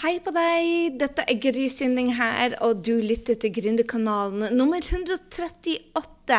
Hei 0.00 0.14
på 0.24 0.32
deg, 0.32 0.94
dette 0.96 1.26
er 1.28 1.36
Gry 1.44 1.66
Sinding 1.68 2.14
her, 2.16 2.54
og 2.64 2.78
du 2.86 2.94
lytter 3.04 3.36
til 3.36 3.50
Gründerkanalen 3.52 4.46
nummer 4.56 4.80
138. 4.80 6.38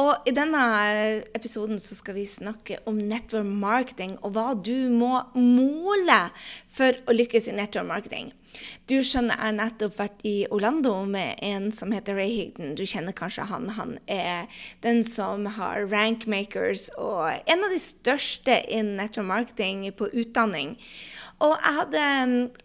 Og 0.00 0.24
i 0.24 0.32
denne 0.32 0.62
episoden 1.36 1.76
så 1.76 1.92
skal 1.98 2.16
vi 2.16 2.24
snakke 2.24 2.78
om 2.88 2.96
network 2.96 3.44
marketing, 3.44 4.14
og 4.24 4.32
hva 4.32 4.46
du 4.56 4.88
må 4.88 5.12
måle 5.36 6.16
for 6.72 6.96
å 7.04 7.18
lykkes 7.18 7.50
i 7.52 7.58
network 7.58 7.90
marketing. 7.90 8.32
Du 8.86 8.96
skjønner, 9.02 9.36
jeg 9.36 9.42
har 9.42 9.56
nettopp 9.58 9.98
vært 9.98 10.24
i 10.26 10.34
Orlando 10.54 10.94
med 11.08 11.40
en 11.44 11.70
som 11.74 11.92
heter 11.94 12.16
Ray 12.18 12.32
Higden. 12.32 12.74
Du 12.78 12.84
kjenner 12.86 13.16
kanskje 13.16 13.48
han. 13.50 13.68
Han 13.76 13.96
er 14.06 14.46
den 14.86 15.02
som 15.06 15.46
har 15.58 15.86
rankmakers 15.90 16.88
og 16.96 17.30
en 17.34 17.66
av 17.66 17.72
de 17.72 17.80
største 17.82 18.60
innen 18.70 18.96
network 19.00 19.26
marketing 19.26 19.84
på 19.96 20.08
utdanning. 20.12 20.76
Og 21.44 21.52
jeg 21.52 21.76
hadde, 21.76 22.02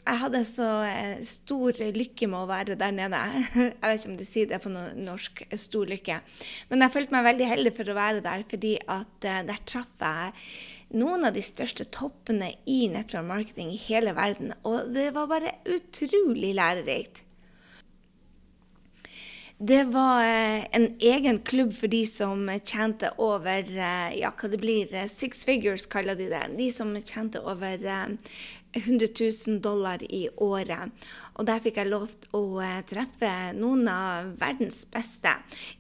jeg 0.06 0.20
hadde, 0.22 0.42
så 0.48 0.68
eh, 0.88 1.24
stor 1.28 1.76
lykke 1.92 2.30
med 2.32 2.40
å 2.40 2.50
være 2.50 2.78
der 2.80 2.94
nede. 2.96 3.20
Jeg 3.56 3.80
vet 3.82 3.98
ikke 4.00 4.12
om 4.14 4.20
de 4.20 4.28
sier 4.28 4.52
det 4.52 4.62
på 4.64 4.72
norsk, 4.72 5.44
stor 5.60 5.90
lykke. 5.92 6.20
Men 6.70 6.86
jeg 6.86 6.94
følte 6.94 7.16
meg 7.16 7.26
veldig 7.28 7.50
heldig 7.50 7.74
for 7.76 7.92
å 7.92 7.98
være 7.98 8.24
der, 8.24 8.46
fordi 8.48 8.78
at 8.86 9.28
eh, 9.28 9.42
der 9.50 9.66
traff 9.68 9.92
jeg 10.00 10.32
noen 10.98 11.28
av 11.28 11.36
de 11.36 11.44
største 11.46 11.88
toppene 11.94 12.54
i 12.70 12.86
network 12.92 13.28
marketing 13.28 13.74
i 13.74 13.82
hele 13.88 14.16
verden. 14.18 14.54
Og 14.68 14.94
det 14.96 15.12
var 15.16 15.30
bare 15.32 15.58
utrolig 15.70 16.56
lærerikt. 16.58 17.26
Det 19.62 19.84
var 19.94 20.24
eh, 20.26 20.64
en 20.74 20.88
egen 20.98 21.38
klubb 21.46 21.76
for 21.78 21.92
de 21.92 22.02
som 22.10 22.48
tjente 22.66 23.12
over 23.22 23.68
ja, 23.70 24.32
hva 24.34 24.50
det 24.50 24.58
blir, 24.58 24.96
six 25.06 25.46
figures, 25.46 25.86
kaller 25.86 26.18
de 26.18 26.32
det. 26.32 26.48
De 26.58 26.72
som 26.74 26.96
tjente 26.98 27.44
over 27.46 27.78
100 28.74 29.08
000 29.48 29.60
dollar 29.64 30.04
i 30.04 30.28
året. 30.38 30.92
Og 31.36 31.48
der 31.48 31.62
fikk 31.64 31.80
jeg 31.82 31.92
lov 31.92 32.08
til 32.12 32.38
å 32.38 32.44
uh, 32.62 32.80
treffe 32.88 33.32
noen 33.58 33.88
av 33.92 34.32
verdens 34.42 34.84
beste. 34.92 35.34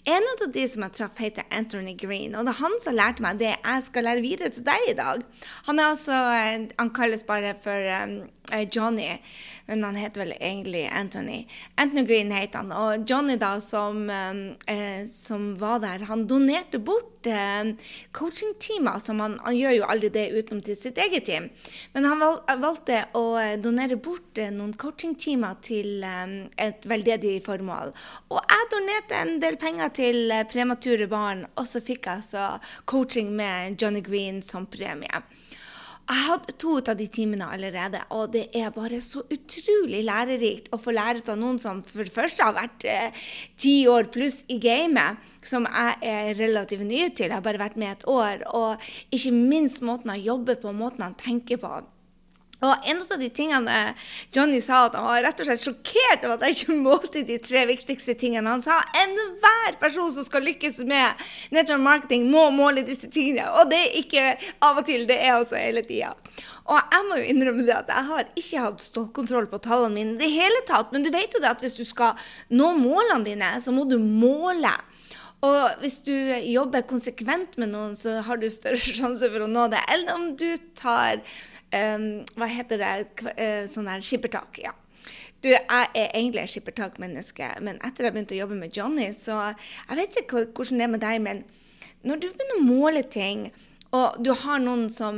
En 0.10 0.28
av 0.34 0.46
de 0.52 0.66
som 0.68 0.86
jeg 0.86 0.98
traff, 0.98 1.22
heter 1.22 1.48
Anthony 1.52 1.96
Green. 2.00 2.36
Og 2.36 2.48
det 2.48 2.56
er 2.56 2.62
han 2.64 2.78
som 2.84 2.98
lærte 2.98 3.26
meg 3.26 3.40
det 3.42 3.54
jeg 3.54 3.88
skal 3.88 4.08
lære 4.08 4.26
videre 4.26 4.54
til 4.56 4.68
deg 4.68 4.90
i 4.92 4.98
dag. 4.98 5.26
Han 5.70 5.84
altså, 5.84 6.18
uh, 6.18 6.68
han 6.78 6.94
kalles 6.96 7.26
bare 7.28 7.56
for 7.64 7.92
um, 8.02 8.22
Johnny, 8.72 9.18
men 9.68 9.84
han 9.84 9.96
heter 10.00 10.26
vel 10.26 10.34
egentlig 10.40 10.88
Anthony. 10.88 11.46
Anthony 11.76 12.06
Green 12.08 12.32
heter 12.32 12.64
han. 12.64 12.72
Og 12.76 13.06
Johnny, 13.10 13.38
da, 13.40 13.56
som, 13.64 14.04
um, 14.10 14.42
uh, 14.68 15.08
som 15.08 15.54
var 15.62 15.80
der, 15.86 16.06
han 16.10 16.28
donerte 16.28 16.80
bort 16.80 17.08
coachingtimer. 18.12 18.98
Han, 19.14 19.36
han 19.46 19.54
gjør 19.54 19.76
jo 19.76 19.90
aldri 19.94 20.10
det 20.10 20.24
utenom 20.34 20.64
til 20.66 20.74
sitt 20.74 20.98
eget 20.98 21.28
team. 21.30 21.52
Men 21.94 22.08
han 22.10 22.24
valgte 22.64 23.04
å 23.14 23.38
donere 23.62 24.00
bort 24.02 24.42
noen 24.50 24.74
coachingtimer 24.74 25.22
timer 25.32 25.58
til 25.64 26.04
eh, 26.04 26.34
et 26.58 26.86
veldedig 26.90 27.42
formål. 27.46 27.94
Og 28.32 28.40
jeg 28.42 28.70
donerte 28.74 29.20
en 29.22 29.40
del 29.42 29.58
penger 29.58 29.94
til 29.96 30.34
premature 30.52 31.08
barn, 31.08 31.46
og 31.56 31.68
så 31.68 31.82
fikk 31.82 32.08
jeg 32.08 32.22
altså 32.22 32.60
coaching 32.86 33.34
med 33.36 33.82
Johnny 33.82 34.02
Green 34.02 34.42
som 34.42 34.66
premie. 34.66 35.24
Jeg 36.12 36.26
hadde 36.28 36.54
to 36.60 36.74
av 36.82 36.98
de 37.00 37.06
timene 37.08 37.46
allerede, 37.54 38.02
og 38.12 38.34
det 38.34 38.50
er 38.58 38.74
bare 38.76 38.98
så 39.04 39.22
utrolig 39.32 40.02
lærerikt 40.04 40.68
å 40.76 40.80
få 40.82 40.92
lære 40.92 41.22
av 41.32 41.38
noen 41.40 41.60
som 41.62 41.80
for 41.88 42.04
det 42.04 42.12
første 42.12 42.44
har 42.44 42.58
vært 42.58 42.84
eh, 42.84 43.22
ti 43.56 43.86
år 43.88 44.10
pluss 44.12 44.42
i 44.52 44.58
gamet, 44.60 45.22
som 45.40 45.64
jeg 45.70 46.12
er 46.12 46.34
relativt 46.36 46.84
ny 46.84 47.06
til. 47.16 47.30
Jeg 47.30 47.38
har 47.38 47.46
bare 47.46 47.62
vært 47.64 47.80
med 47.80 47.94
et 47.94 48.04
år. 48.12 48.44
Og 48.52 48.92
ikke 49.16 49.32
minst 49.38 49.80
måten 49.88 50.12
han 50.12 50.20
jobber 50.20 50.60
på, 50.60 50.76
måten 50.76 51.06
han 51.08 51.16
tenker 51.16 51.62
på. 51.64 51.80
Og 52.62 52.88
en 52.92 53.02
av 53.02 53.20
de 53.20 53.30
tingene 53.34 53.78
Johnny 54.34 54.60
sa, 54.62 54.84
at 54.86 54.98
han 54.98 55.08
var 55.08 55.24
rett 55.26 55.42
og 55.42 55.48
slett 55.50 55.64
sjokkert 55.66 56.26
over 56.28 56.36
at 56.36 56.46
jeg 56.46 56.58
ikke 56.60 56.78
målte 56.78 57.24
de 57.26 57.40
tre 57.42 57.64
viktigste 57.70 58.14
tingene. 58.22 58.54
Han 58.54 58.62
sa 58.62 58.78
enhver 59.02 59.80
person 59.82 60.12
som 60.14 60.28
skal 60.28 60.46
lykkes 60.46 60.84
med 60.90 61.26
network 61.56 61.82
marketing, 61.82 62.30
må 62.30 62.50
måle 62.54 62.86
disse 62.86 63.10
tingene. 63.10 63.48
Og 63.58 63.72
det 63.72 63.82
er 63.82 64.00
ikke 64.04 64.26
av 64.68 64.82
og 64.84 64.88
til, 64.90 65.08
det 65.10 65.18
er 65.18 65.40
altså 65.40 65.58
hele 65.58 65.82
tida. 65.88 66.14
Og 66.70 66.78
jeg 66.78 67.08
må 67.10 67.18
jo 67.18 67.30
innrømme 67.34 67.66
det 67.66 67.74
at 67.76 67.90
jeg 67.90 68.10
har 68.12 68.30
ikke 68.38 68.66
hatt 68.68 68.84
stålkontroll 68.86 69.50
på 69.50 69.60
tallene 69.66 69.96
mine 69.98 70.16
i 70.16 70.22
det 70.22 70.30
hele 70.32 70.62
tatt. 70.70 70.94
Men 70.94 71.06
du 71.06 71.10
vet 71.14 71.34
jo 71.34 71.42
det 71.42 71.50
at 71.50 71.66
hvis 71.66 71.80
du 71.80 71.84
skal 71.88 72.20
nå 72.54 72.76
målene 72.78 73.26
dine, 73.26 73.56
så 73.64 73.74
må 73.74 73.88
du 73.90 73.98
måle. 73.98 74.72
Og 75.42 75.82
hvis 75.82 76.04
du 76.06 76.14
jobber 76.46 76.86
konsekvent 76.86 77.58
med 77.58 77.74
noen, 77.74 77.96
så 77.98 78.20
har 78.28 78.38
du 78.38 78.46
større 78.54 78.78
sjanse 79.02 79.32
for 79.34 79.48
å 79.48 79.50
nå 79.50 79.66
det. 79.74 79.82
Eller 79.90 80.14
om 80.14 80.30
du 80.38 80.52
tar 80.78 81.24
um, 81.74 82.06
Hva 82.38 82.48
heter 82.52 82.82
det? 82.82 82.94
Uh, 83.32 83.64
sånn 83.70 83.90
der 83.90 84.06
skippertak. 84.06 84.62
Ja. 84.62 84.76
Du, 85.42 85.50
jeg 85.50 85.66
er 85.68 86.12
egentlig 86.14 86.44
et 86.44 86.54
skippertakmenneske, 86.54 87.48
men 87.66 87.80
etter 87.82 88.06
jeg 88.06 88.14
begynte 88.14 88.36
å 88.36 88.44
jobbe 88.44 88.60
med 88.60 88.78
Johnny, 88.78 89.10
så 89.18 89.56
Jeg 89.90 89.98
vet 89.98 90.22
ikke 90.22 90.46
hvordan 90.54 90.78
det 90.78 90.86
er 90.86 90.94
med 90.94 91.02
deg, 91.02 91.22
men 91.26 91.44
når 92.06 92.22
du 92.22 92.28
begynner 92.30 92.60
å 92.60 92.66
måle 92.66 93.02
ting, 93.10 93.48
og 93.92 94.22
du 94.24 94.32
har 94.44 94.62
noen 94.64 94.86
som, 94.94 95.18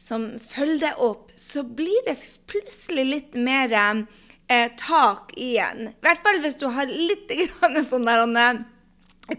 som 0.00 0.30
følger 0.40 0.86
deg 0.86 1.02
opp, 1.02 1.32
så 1.36 1.64
blir 1.66 2.06
det 2.06 2.16
plutselig 2.48 3.04
litt 3.04 3.34
mer 3.36 3.74
eh, 3.74 4.70
tak 4.80 5.34
igjen. 5.36 5.90
I 5.90 6.06
hvert 6.06 6.22
fall 6.24 6.40
hvis 6.44 6.56
du 6.62 6.68
har 6.72 6.88
litt 6.88 7.28
grann 7.42 7.82
sånn 7.84 8.08
der 8.08 8.24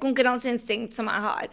konkurranseinstinkt 0.01 0.95
som 0.97 1.09
jeg 1.11 1.21
har. 1.27 1.47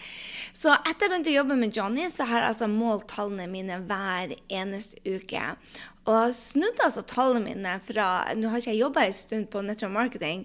Så 0.57 0.73
etter 0.73 1.07
jeg 1.07 1.13
begynte 1.13 1.33
å 1.33 1.39
jobbe 1.41 1.57
med 1.61 1.77
Johnny, 1.77 2.09
så 2.11 2.25
har 2.29 2.39
jeg 2.41 2.55
altså 2.55 2.69
målt 2.71 3.09
tallene 3.13 3.47
mine 3.51 3.77
hver 3.89 4.33
eneste 4.49 4.97
uke. 5.05 5.43
Og 6.11 6.33
snudde 6.35 6.83
altså 6.83 7.05
tallene 7.07 7.45
mine 7.45 7.77
fra 7.87 8.07
Nå 8.35 8.49
har 8.51 8.59
ikke 8.59 8.73
jeg 8.73 8.81
jobba 8.81 9.05
en 9.07 9.15
stund 9.15 9.47
på 9.53 9.63
Network 9.63 9.93
marketing, 9.95 10.41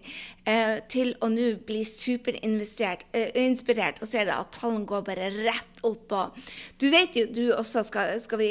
eh, 0.45 0.77
til 0.91 1.15
å 1.23 1.27
nå 1.33 1.47
bli 1.65 1.81
superinspirert 1.87 3.07
eh, 3.17 4.01
og 4.03 4.07
ser 4.09 4.29
at 4.33 4.53
tallene 4.59 4.85
går 4.89 5.01
bare 5.07 5.31
rett 5.39 5.76
opp. 5.85 6.13
Og 6.15 6.37
du 6.81 6.87
vet 6.93 7.15
jo, 7.17 7.25
du 7.33 7.43
også 7.55 7.83
skal, 7.87 8.15
skal, 8.23 8.41
vi, 8.41 8.49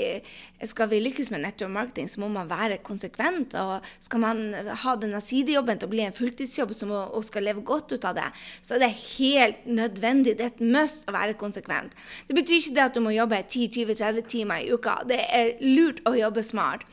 skal 0.69 0.91
vi 0.93 1.01
lykkes 1.03 1.31
med 1.33 1.45
nettopp 1.45 1.73
marketing, 1.75 2.11
så 2.11 2.23
må 2.23 2.31
man 2.33 2.51
være 2.51 2.79
konsekvent. 2.87 3.57
Og 3.61 3.87
skal 4.03 4.23
man 4.23 4.45
ha 4.85 4.97
denne 5.01 5.21
sidejobben 5.25 5.81
til 5.81 5.91
å 5.91 5.95
bli 5.95 6.05
en 6.07 6.17
fulltidsjobb 6.17 6.75
må, 6.91 7.03
og 7.17 7.27
skal 7.27 7.47
leve 7.49 7.65
godt 7.67 7.97
ut 7.97 8.09
av 8.09 8.17
det, 8.19 8.29
så 8.63 8.77
er 8.77 8.87
det 8.87 8.93
helt 9.19 9.67
nødvendig. 9.67 10.37
Det 10.39 10.49
er 10.49 10.55
et 10.55 10.65
must 10.65 11.07
å 11.09 11.17
være 11.17 11.39
konsekvent. 11.41 11.97
Det 12.29 12.37
betyr 12.39 12.61
ikke 12.61 12.77
det 12.79 12.87
at 12.89 12.97
du 12.97 13.03
må 13.05 13.15
jobbe 13.17 13.43
10-20-30 13.43 14.31
timer 14.31 14.65
i 14.65 14.73
uka. 14.73 15.01
Det 15.09 15.23
er 15.35 15.55
lurt 15.65 16.03
å 16.07 16.17
jobbe 16.19 16.45
smart. 16.47 16.87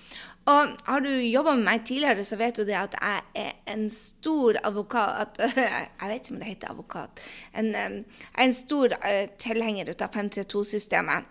Og 0.44 0.74
har 0.86 1.00
du 1.00 1.10
jobba 1.10 1.54
med 1.56 1.64
meg 1.64 1.84
tidligere, 1.88 2.24
så 2.28 2.36
vet 2.36 2.58
du 2.60 2.66
det 2.68 2.76
at 2.76 2.96
jeg 3.00 3.22
er 3.46 3.52
en 3.72 3.86
stor 3.94 4.58
advokat 4.64 5.40
Jeg 5.56 6.10
vet 6.10 6.26
ikke 6.26 6.34
om 6.36 6.42
det 6.42 6.50
heter 6.50 6.74
advokat. 6.74 7.22
En, 7.56 7.70
jeg 7.72 8.04
er 8.34 8.44
en 8.44 8.58
stor 8.58 8.98
uh, 8.98 9.24
tilhenger 9.40 9.94
av 9.94 10.10
532-systemet. 10.12 11.30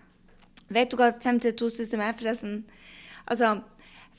Vet 0.73 0.89
du 0.89 0.97
hva 0.97 1.11
532-systemet 1.13 2.07
er, 2.07 2.17
forresten? 2.17 2.57
Altså, 3.29 3.59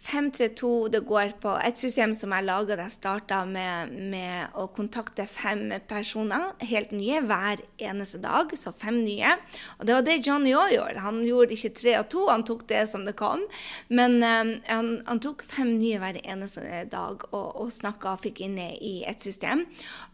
532 0.04 0.88
det 0.92 1.00
går 1.08 1.32
på 1.40 1.54
et 1.64 1.78
system 1.80 2.12
som 2.16 2.32
jeg 2.34 2.44
laga 2.44 2.76
da 2.76 2.86
jeg 2.86 2.96
starta 2.96 3.40
med, 3.48 3.92
med, 4.12 4.52
å 4.60 4.66
kontakte 4.74 5.26
fem 5.30 5.72
personer, 5.88 6.52
helt 6.66 6.92
nye, 6.94 7.22
hver 7.24 7.62
eneste 7.78 8.20
dag. 8.22 8.52
Så 8.58 8.72
fem 8.76 9.00
nye. 9.04 9.32
Og 9.78 9.86
det 9.88 9.96
var 9.96 10.04
det 10.06 10.18
Johnny 10.26 10.52
òg 10.56 10.74
gjorde. 10.74 11.04
Han 11.04 11.22
gjorde 11.24 11.56
ikke 11.56 11.72
tre 11.78 11.96
og 12.00 12.08
to, 12.12 12.26
han 12.28 12.44
tok 12.46 12.66
det 12.70 12.82
som 12.90 13.06
det 13.06 13.16
kom. 13.18 13.46
Men 13.88 14.18
um, 14.20 14.52
han, 14.68 14.90
han, 15.08 15.22
tok 15.24 15.44
fem 15.48 15.74
nye 15.78 16.00
hver 16.02 16.18
eneste 16.20 16.84
dag 16.92 17.24
og, 17.30 17.48
og 17.64 17.72
snakka 17.72 18.14
og 18.14 18.24
fikk 18.26 18.44
inne 18.44 18.70
i 18.76 18.94
et 19.08 19.24
system. 19.24 19.64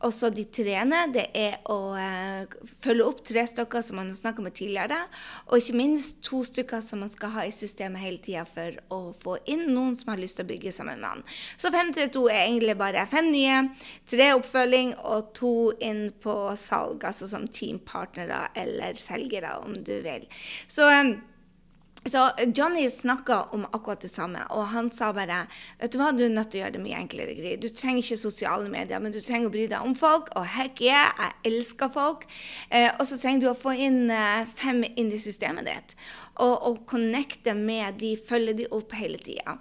Og 0.07 0.15
så 0.15 0.31
de 0.35 0.47
treene, 0.47 1.07
det 1.15 1.27
er 1.37 1.59
å 1.71 1.79
uh, 1.97 2.71
følge 2.85 3.09
opp 3.09 3.25
tre 3.27 3.47
stykker 3.49 3.85
som 3.85 3.99
man 4.01 4.13
har 4.13 4.21
snakka 4.21 4.45
med 4.45 4.55
tidligere, 4.59 5.01
og 5.49 5.59
ikke 5.59 5.79
minst 5.79 6.21
to 6.27 6.45
stykker 6.47 6.83
som 6.85 7.03
man 7.03 7.11
skal 7.11 7.35
ha 7.35 7.47
i 7.49 7.55
systemet 7.55 8.03
hele 8.05 8.21
tida 8.23 8.47
for 8.49 8.77
å 8.95 9.01
få 9.17 9.39
inn 9.51 9.70
noen 9.75 9.97
som 9.99 10.13
har 10.13 10.21
lyst 10.21 10.39
til 10.39 10.47
å 10.47 10.51
bygge 10.51 10.73
sammen 10.75 11.01
med 11.03 11.09
han. 11.09 11.25
Så 11.61 11.73
532 11.73 12.25
er 12.31 12.43
egentlig 12.43 12.77
bare 12.81 13.07
fem 13.11 13.31
nye, 13.33 13.63
tre 14.11 14.31
oppfølging 14.37 14.95
og 14.99 15.33
to 15.39 15.55
inn 15.85 16.09
på 16.23 16.37
salg, 16.61 17.05
altså 17.07 17.29
som 17.31 17.49
teampartnere 17.49 18.49
eller 18.59 19.01
selgere, 19.01 19.57
om 19.65 19.79
du 19.87 19.97
vil. 20.05 20.27
Så 20.71 20.89
um, 20.91 21.17
så 22.05 22.31
Johnny 22.57 22.91
snakka 22.91 23.43
om 23.43 23.67
akkurat 23.71 24.01
det 24.01 24.09
samme, 24.09 24.41
og 24.51 24.71
han 24.73 24.89
sa 24.91 25.11
bare 25.13 25.43
vet 25.81 25.93
du 25.93 25.99
hva, 26.01 26.09
du 26.17 26.23
er 26.25 26.33
nødt 26.33 26.49
til 26.53 26.61
å 26.61 26.65
gjøre 26.65 26.75
det 26.79 26.83
mye 26.85 26.97
enklere. 26.97 27.35
Gry. 27.37 27.53
Du 27.61 27.69
trenger 27.69 28.01
ikke 28.01 28.17
sosiale 28.23 28.71
medier, 28.73 29.03
men 29.05 29.13
du 29.13 29.21
trenger 29.21 29.51
å 29.51 29.53
bry 29.53 29.67
deg 29.69 29.85
om 29.85 29.93
folk. 29.99 30.31
Og 30.41 30.49
heck 30.57 30.81
yeah, 30.81 31.13
jeg 31.21 31.53
elsker 31.53 31.93
folk. 31.93 32.25
Eh, 32.71 32.89
og 32.95 33.05
så 33.05 33.21
trenger 33.21 33.45
du 33.45 33.51
å 33.53 33.59
få 33.59 33.77
inn 33.77 34.09
eh, 34.15 34.49
fem 34.49 34.81
inn 34.95 35.13
i 35.13 35.21
systemet 35.21 35.69
ditt. 35.69 35.95
Og, 36.41 36.55
og 36.71 36.83
connecte 36.89 37.53
med 37.59 38.01
de, 38.01 38.15
følge 38.17 38.57
de 38.63 38.71
opp 38.73 38.97
hele 38.97 39.21
tida. 39.21 39.59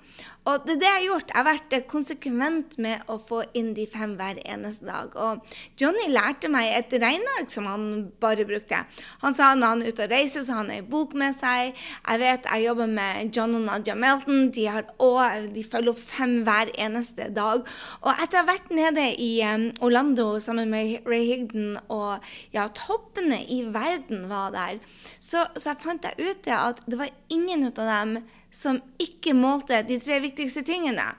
Og 0.50 0.66
det 0.66 0.78
er 0.78 0.80
det 0.82 0.88
jeg 0.88 0.96
har 0.96 1.06
gjort. 1.06 1.30
Jeg 1.30 1.38
har 1.38 1.46
vært 1.46 1.74
eh, 1.76 1.84
konsekvent 1.90 2.78
med 2.82 3.10
å 3.12 3.18
få 3.22 3.44
inn 3.58 3.74
de 3.78 3.86
fem 3.90 4.16
hver 4.18 4.40
eneste 4.42 4.88
dag. 4.88 5.14
Og 5.14 5.58
Johnny 5.78 6.08
lærte 6.10 6.50
meg 6.50 6.72
et 6.74 6.96
regneark 7.04 7.52
som 7.54 7.68
han 7.70 7.84
bare 8.22 8.48
brukte. 8.50 8.80
Han 9.22 9.36
sa 9.38 9.52
når 9.54 9.74
han 9.74 9.84
er 9.84 9.94
ute 9.94 10.08
og 10.08 10.14
reiser, 10.14 10.46
så 10.46 10.56
har 10.56 10.64
han 10.64 10.74
ei 10.74 10.82
bok 10.96 11.14
med 11.20 11.38
seg. 11.38 11.76
Jeg 11.76 12.22
vet 12.24 12.50
jeg 12.50 12.66
jobber 12.66 12.90
med 12.96 13.36
John 13.36 13.58
og 13.60 13.68
Nadia 13.68 13.98
Melton. 14.00 14.50
De, 14.56 14.66
har 14.74 14.90
også, 14.98 15.52
de 15.54 15.66
følger 15.68 15.94
opp 15.94 16.02
fem 16.02 16.40
hver 16.48 16.74
eneste 16.80 17.30
dag. 17.36 17.68
Og 18.02 18.10
etter 18.16 18.40
å 18.40 18.44
ha 18.44 18.50
vært 18.50 18.74
nede 18.74 19.06
i 19.22 19.30
um, 19.46 19.70
Orlando 19.86 20.32
sammen 20.42 20.74
med 20.74 21.06
Ray 21.10 21.28
Higden, 21.30 21.78
og 21.94 22.26
ja, 22.56 22.66
toppene 22.74 23.44
i 23.52 23.62
verden 23.70 24.26
var 24.32 24.54
der, 24.56 24.82
så, 25.20 25.46
så 25.56 25.74
jeg 25.74 25.84
fant 25.84 26.10
jeg 26.10 26.32
ut 26.32 26.52
at 26.56 26.82
det 26.90 26.98
var 27.00 27.14
ingen 27.30 27.68
av 27.70 27.78
dem 27.78 28.18
som 28.52 28.82
ikke 29.02 29.36
målte 29.38 29.84
de 29.88 30.00
tre 30.02 30.20
viktigste 30.24 30.66
tingene. 30.68 31.12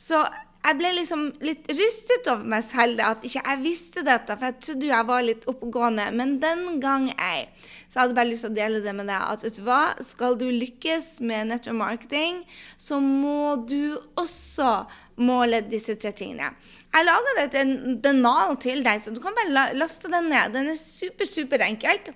Så 0.00 0.22
jeg 0.62 0.78
ble 0.78 0.92
liksom 0.94 1.24
litt 1.42 1.66
rystet 1.74 2.28
over 2.30 2.46
meg 2.52 2.62
selv 2.62 3.02
at 3.02 3.24
ikke 3.26 3.40
jeg 3.40 3.60
visste 3.64 4.04
dette, 4.06 4.36
for 4.38 4.46
jeg 4.46 4.58
trodde 4.62 4.90
jeg 4.92 5.08
var 5.08 5.24
litt 5.26 5.46
oppegående. 5.50 6.04
Men 6.14 6.36
den 6.42 6.78
gang 6.82 7.08
ei. 7.16 7.48
Så 7.88 7.96
jeg 7.96 8.02
hadde 8.04 8.18
bare 8.18 8.30
lyst 8.30 8.46
til 8.46 8.52
å 8.52 8.58
dele 8.60 8.82
det 8.84 8.94
med 8.94 9.10
deg. 9.10 9.24
At 9.26 9.42
vet 9.42 9.58
du 9.58 9.64
hva, 9.66 9.80
skal 10.06 10.38
du 10.38 10.46
lykkes 10.46 11.16
med 11.26 11.50
network 11.50 11.80
marketing, 11.80 12.42
så 12.78 13.00
må 13.02 13.56
du 13.66 13.98
også 14.14 14.84
måle 15.22 15.64
disse 15.66 15.98
tre 15.98 16.14
tingene. 16.16 16.52
Jeg 16.92 17.08
laga 17.08 17.36
dette 17.40 17.66
den 18.04 18.22
malen 18.22 18.58
til 18.62 18.84
deg, 18.86 19.02
så 19.02 19.10
du 19.10 19.18
kan 19.24 19.34
bare 19.36 19.72
laste 19.74 20.10
den 20.12 20.30
ned. 20.30 20.54
Den 20.54 20.70
er 20.70 20.78
super, 20.78 21.26
super 21.26 21.66
enkelt. 21.66 22.14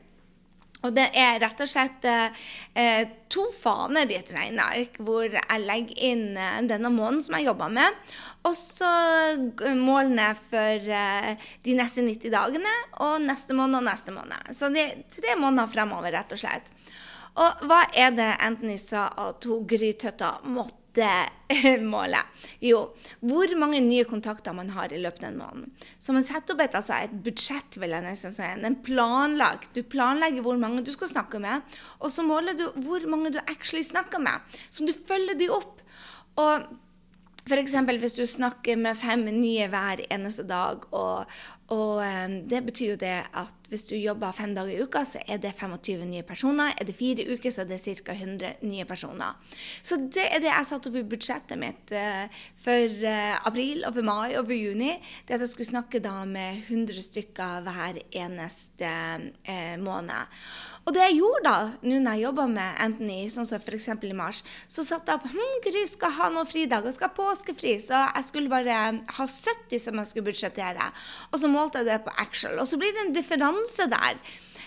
Og 0.85 0.93
det 0.95 1.07
er 1.17 1.39
rett 1.41 1.61
og 1.63 1.71
slett 1.71 2.05
eh, 2.07 3.07
to 3.33 3.47
faner 3.57 4.11
i 4.11 4.19
et 4.19 4.31
regneark 4.35 4.99
hvor 5.03 5.25
jeg 5.25 5.63
legger 5.65 6.03
inn 6.11 6.37
eh, 6.37 6.61
denne 6.69 6.93
måneden 6.93 7.25
som 7.25 7.39
jeg 7.39 7.49
jobber 7.49 7.73
med, 7.79 8.01
og 8.47 8.55
så 8.55 8.91
målene 9.79 10.29
for 10.51 10.91
eh, 11.01 11.49
de 11.65 11.77
neste 11.79 12.05
90 12.05 12.35
dagene 12.35 12.75
og 13.07 13.19
neste 13.25 13.57
måned 13.57 13.81
og 13.81 13.89
neste 13.89 14.15
måned. 14.15 14.53
Så 14.55 14.71
det 14.75 14.85
er 14.85 15.05
tre 15.17 15.39
måneder 15.41 15.73
fremover, 15.73 16.13
rett 16.15 16.37
og 16.37 16.45
slett. 16.45 16.73
Og 17.37 17.67
hva 17.69 17.83
er 17.93 18.15
det 18.17 18.31
Anthony 18.45 18.79
sa 18.81 19.11
at 19.27 19.45
hun 19.49 19.67
Grytøtta 19.69 20.39
måtte 20.49 20.86
målet? 21.95 22.45
Jo, 22.65 22.81
hvor 23.21 23.53
mange 23.61 23.83
nye 23.85 24.07
kontakter 24.09 24.57
man 24.57 24.73
har 24.75 24.93
i 24.93 25.01
løpet 25.03 25.25
av 25.25 25.31
en 25.31 25.41
måned. 25.41 25.85
Så 25.99 26.15
man 26.17 26.25
setter 26.27 26.57
opp 26.57 26.65
et, 26.65 26.79
altså 26.79 26.97
et 26.99 27.19
budsjett, 27.27 27.79
vil 27.81 27.95
jeg 27.97 28.07
nesten 28.07 28.35
si. 28.35 28.47
En 28.47 28.81
planlag. 28.87 29.69
Du 29.77 29.83
planlegger 29.83 30.47
hvor 30.47 30.59
mange 30.61 30.85
du 30.87 30.93
skal 30.95 31.13
snakke 31.13 31.43
med, 31.43 31.77
og 32.01 32.13
så 32.13 32.25
måler 32.27 32.57
du 32.59 32.67
hvor 32.87 33.05
mange 33.11 33.35
du 33.35 33.41
actually 33.47 33.85
snakker 33.87 34.23
med. 34.23 34.59
Så 34.71 34.87
du 34.87 34.95
følger 34.97 35.39
de 35.39 35.53
opp. 35.53 35.85
Og 36.41 36.67
F.eks. 37.47 37.77
hvis 38.03 38.17
du 38.17 38.25
snakker 38.27 38.79
med 38.81 38.99
fem 38.99 39.23
nye 39.31 39.69
hver 39.71 40.01
eneste 40.11 40.43
dag, 40.49 40.83
og, 40.91 41.31
og 41.75 41.99
um, 41.99 42.35
det 42.47 42.63
betyr 42.67 42.93
jo 42.93 42.99
det 43.01 43.17
at 43.35 43.55
hvis 43.67 43.83
du 43.89 43.97
jobber 43.99 44.35
fem 44.35 44.53
dager 44.55 44.71
i 44.71 44.83
uka, 44.87 45.03
så 45.03 45.19
er 45.27 45.41
det 45.43 45.51
25 45.59 46.05
nye 46.07 46.23
personer. 46.23 46.75
Er 46.79 46.87
det 46.87 46.95
fire 46.95 47.25
uker, 47.27 47.51
så 47.51 47.65
er 47.65 47.71
det 47.73 47.81
ca. 47.83 48.15
100 48.15 48.63
nye 48.63 48.85
personer. 48.87 49.35
Så 49.83 49.99
det 49.99 50.29
er 50.31 50.43
det 50.45 50.53
jeg 50.53 50.69
satte 50.69 50.93
opp 50.93 50.99
i 51.01 51.03
budsjettet 51.11 51.59
mitt 51.59 51.91
uh, 51.91 52.31
for 52.63 53.03
uh, 53.03 53.35
april 53.49 53.83
og 53.89 53.99
for 53.99 54.07
mai 54.07 54.37
og 54.37 54.47
for 54.47 54.55
juni. 54.55 54.93
Det 55.27 55.35
at 55.35 55.43
jeg 55.43 55.51
skulle 55.51 55.73
snakke 55.73 56.03
da 56.05 56.21
med 56.29 56.63
100 56.69 57.03
stykker 57.09 57.67
hver 57.67 57.99
eneste 58.15 58.93
uh, 59.51 59.75
måned. 59.83 60.39
Og 60.87 60.95
det 60.95 61.03
jeg 61.03 61.19
gjorde 61.19 61.43
da, 61.43 61.55
nå 61.83 61.99
når 61.99 62.15
jeg 62.15 62.23
jobba 62.29 62.47
med 62.47 62.81
Anthony, 62.85 63.19
sånn 63.33 63.49
som 63.49 63.59
f.eks. 63.59 63.89
i 64.07 64.15
mars, 64.15 64.45
så 64.71 64.85
satte 64.87 65.11
jeg 65.11 65.19
opp 65.19 65.33
hm, 65.33 65.57
Gry 65.65 65.83
skal 65.91 66.15
ha 66.15 66.29
noen 66.31 66.47
fridager, 66.47 66.95
skal 66.95 67.11
ha 67.11 67.17
påskefri. 67.17 67.75
Så 67.83 67.99
jeg 67.99 68.29
skulle 68.29 68.53
bare 68.53 68.77
ha 68.95 69.27
70 69.27 69.83
som 69.83 69.99
jeg 69.99 70.13
skulle 70.13 70.29
budsjettere. 70.29 70.87
Og 71.33 71.43
så 71.43 71.51
målte 71.57 71.83
jeg 71.83 71.91
det 71.91 72.03
på 72.05 72.15
actual. 72.23 72.61
Og 72.63 72.69
så 72.71 72.79
blir 72.81 72.95
det 72.95 73.07
en 73.07 73.17
differanse 73.17 73.89
der 73.93 74.21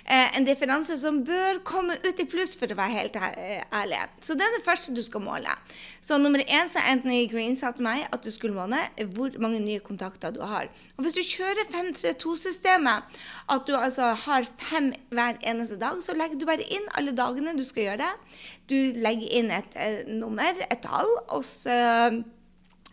eh, 0.10 0.38
en 0.38 0.46
differanse 0.48 0.98
som 1.00 1.22
bør 1.26 1.62
komme 1.68 1.98
ut 2.06 2.22
i 2.22 2.26
pluss, 2.30 2.56
for 2.60 2.72
å 2.72 2.78
være 2.78 2.96
helt 2.96 3.18
eh, 3.20 3.62
ærlig. 3.76 4.02
Så 4.26 4.36
det 4.38 4.46
er 4.46 4.56
det 4.56 4.66
første 4.66 4.94
du 4.96 5.02
skal 5.06 5.24
måle. 5.24 5.54
Så 6.02 6.18
nummer 6.22 6.42
én 6.46 6.72
sa 6.72 6.84
Anthony 6.90 7.22
Green 7.32 7.58
sa 7.60 7.72
til 7.76 7.86
meg 7.88 8.06
at 8.10 8.26
du 8.26 8.32
skulle 8.34 8.58
måle 8.58 8.82
hvor 9.16 9.36
mange 9.42 9.62
nye 9.64 9.84
kontakter 9.84 10.34
du 10.36 10.42
har. 10.46 10.70
Og 10.98 11.06
hvis 11.06 11.18
du 11.20 11.24
kjører 11.24 11.70
532-systemet, 11.74 13.20
at 13.54 13.68
du 13.68 13.76
altså 13.78 14.14
har 14.26 14.50
fem 14.62 14.92
hver 15.14 15.40
eneste 15.42 15.80
dag, 15.82 16.02
så 16.04 16.18
legger 16.18 16.40
du 16.40 16.48
bare 16.50 16.66
inn 16.66 16.90
alle 16.98 17.16
dagene 17.18 17.58
du 17.58 17.66
skal 17.68 17.92
gjøre 17.92 18.04
det. 18.04 18.42
Du 18.70 18.78
legger 19.02 19.40
inn 19.42 19.54
et, 19.54 19.72
et 19.76 20.04
eh, 20.04 20.12
nummer, 20.20 20.66
et 20.70 20.84
tall, 20.84 21.10
og 21.30 21.46
så, 21.46 21.80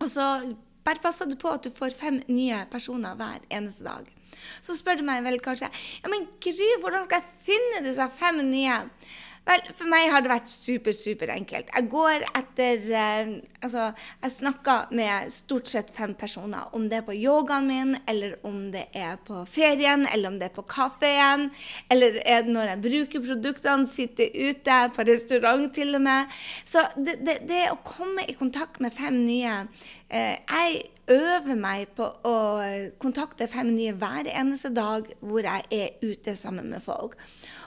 og 0.01 0.09
så 0.11 0.31
bare 0.87 1.03
pass 1.03 1.19
du 1.27 1.37
på 1.38 1.50
at 1.53 1.67
du 1.67 1.73
får 1.75 1.97
fem 1.99 2.21
nye 2.31 2.62
personer 2.73 3.19
hver 3.19 3.43
eneste 3.50 3.87
dag. 3.87 4.06
Så 4.62 4.77
spør 4.79 5.00
du 5.00 5.06
meg 5.06 5.25
vel 5.25 5.38
kanskje 5.43 5.71
ja, 5.71 6.11
men 6.12 6.27
Gry, 6.43 6.69
hvordan 6.83 7.06
skal 7.06 7.23
jeg 7.23 7.47
finne 7.49 7.85
disse 7.87 8.06
fem 8.21 8.43
nye? 8.47 8.83
Vel, 9.47 9.63
for 9.79 9.87
meg 9.87 10.09
har 10.11 10.25
det 10.25 10.31
vært 10.33 10.51
super, 10.51 10.95
super 10.97 11.31
enkelt. 11.31 11.69
Jeg 11.71 11.87
går 11.93 12.25
etter 12.35 12.89
eh, 12.91 13.37
Altså, 13.67 13.89
jeg 14.23 14.31
snakker 14.31 14.93
med 14.95 15.31
stort 15.35 15.71
sett 15.71 15.89
fem 15.97 16.13
personer. 16.19 16.69
Om 16.77 16.85
det 16.91 17.01
er 17.01 17.07
på 17.07 17.15
yogaen 17.17 17.67
min, 17.67 17.95
eller 18.07 18.37
om 18.47 18.69
det 18.71 18.85
er 18.95 19.17
på 19.27 19.41
ferien, 19.51 20.05
eller 20.13 20.31
om 20.31 20.37
det 20.39 20.51
er 20.51 20.55
på 20.55 20.67
kafeen, 20.71 21.49
eller 21.91 22.21
er 22.23 22.47
når 22.47 22.73
jeg 22.73 22.83
bruker 22.85 23.25
produktene, 23.25 23.89
sitter 23.91 24.31
ute 24.35 24.77
på 24.95 25.07
restaurant 25.09 25.73
til 25.75 25.99
og 25.99 26.05
med. 26.07 26.37
Så 26.69 26.85
det, 26.95 27.17
det, 27.27 27.41
det 27.49 27.65
å 27.73 27.81
komme 27.87 28.27
i 28.29 28.37
kontakt 28.39 28.79
med 28.85 28.95
fem 28.95 29.19
nye 29.25 29.63
eh, 30.11 30.37
Jeg 30.37 30.85
øver 31.11 31.59
meg 31.59 31.93
på 31.97 32.07
å 32.27 32.39
kontakte 33.03 33.47
fem 33.51 33.73
nye 33.75 33.95
hver 33.99 34.27
eneste 34.31 34.73
dag 34.75 35.07
hvor 35.23 35.47
jeg 35.47 35.67
er 35.71 36.07
ute 36.07 36.37
sammen 36.39 36.71
med 36.75 36.83
folk. 36.85 37.17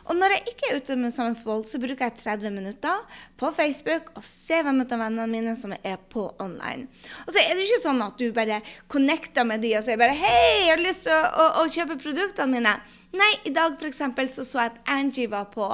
Og 0.09 0.17
når 0.17 0.33
jeg 0.33 0.53
ikke 0.53 0.69
er 0.69 0.79
ute 0.81 0.95
med 0.97 1.13
sammen 1.13 1.35
folk, 1.38 1.67
så 1.69 1.77
bruker 1.81 2.07
jeg 2.07 2.17
30 2.17 2.53
minutter 2.53 3.03
på 3.38 3.51
Facebook 3.53 4.09
og 4.17 4.23
ser 4.25 4.63
hvem 4.65 4.81
av 4.81 4.95
vennene 4.95 5.27
mine 5.29 5.53
som 5.57 5.75
er 5.77 6.00
på 6.09 6.23
online. 6.41 6.88
Og 7.27 7.33
så 7.35 7.44
er 7.44 7.53
det 7.53 7.67
ikke 7.67 7.83
sånn 7.83 8.01
at 8.01 8.17
du 8.17 8.31
bare 8.33 8.61
connecter 8.89 9.45
med 9.45 9.61
de 9.61 9.75
og 9.77 9.85
sier 9.85 10.01
bare 10.01 10.17
'Hei, 10.17 10.65
jeg 10.65 10.71
har 10.73 10.81
lyst 10.81 11.06
til 11.06 11.13
å, 11.13 11.21
å, 11.29 11.45
å 11.61 11.67
kjøpe 11.69 12.00
produktene 12.01 12.57
mine'. 12.57 12.79
Nei, 13.09 13.29
i 13.45 13.53
dag 13.53 13.77
eksempel, 13.85 14.27
så 14.29 14.44
så 14.45 14.59
jeg 14.63 14.71
at 14.73 14.89
Angie 14.94 15.29
var 15.29 15.47
på 15.53 15.65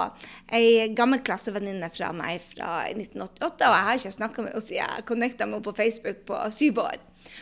ei 0.55 0.87
gammel 0.95 1.19
klassevenninne 1.19 1.89
fra 1.91 2.11
meg 2.15 2.39
fra 2.43 2.85
1988. 2.91 3.67
Og 3.67 3.75
jeg 3.75 3.87
har 3.87 3.99
ikke 3.99 4.19
snakka 4.19 4.43
med 4.43 4.53
henne 4.53 4.67
siden 4.67 4.83
jeg 4.83 5.07
connecta 5.09 5.45
med 5.45 5.59
henne 5.59 5.67
på 5.67 5.75
Facebook 5.75 6.23
på 6.27 6.43
syv 6.51 6.79
år. 6.79 6.99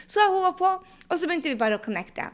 Så 0.07 0.25
hun 0.29 0.41
var 0.45 0.57
på, 0.57 0.71
og 1.09 1.17
så 1.17 1.27
begynte 1.27 1.49
vi 1.49 1.59
bare 1.59 1.77
å 1.77 1.83
connecte. 1.83 2.31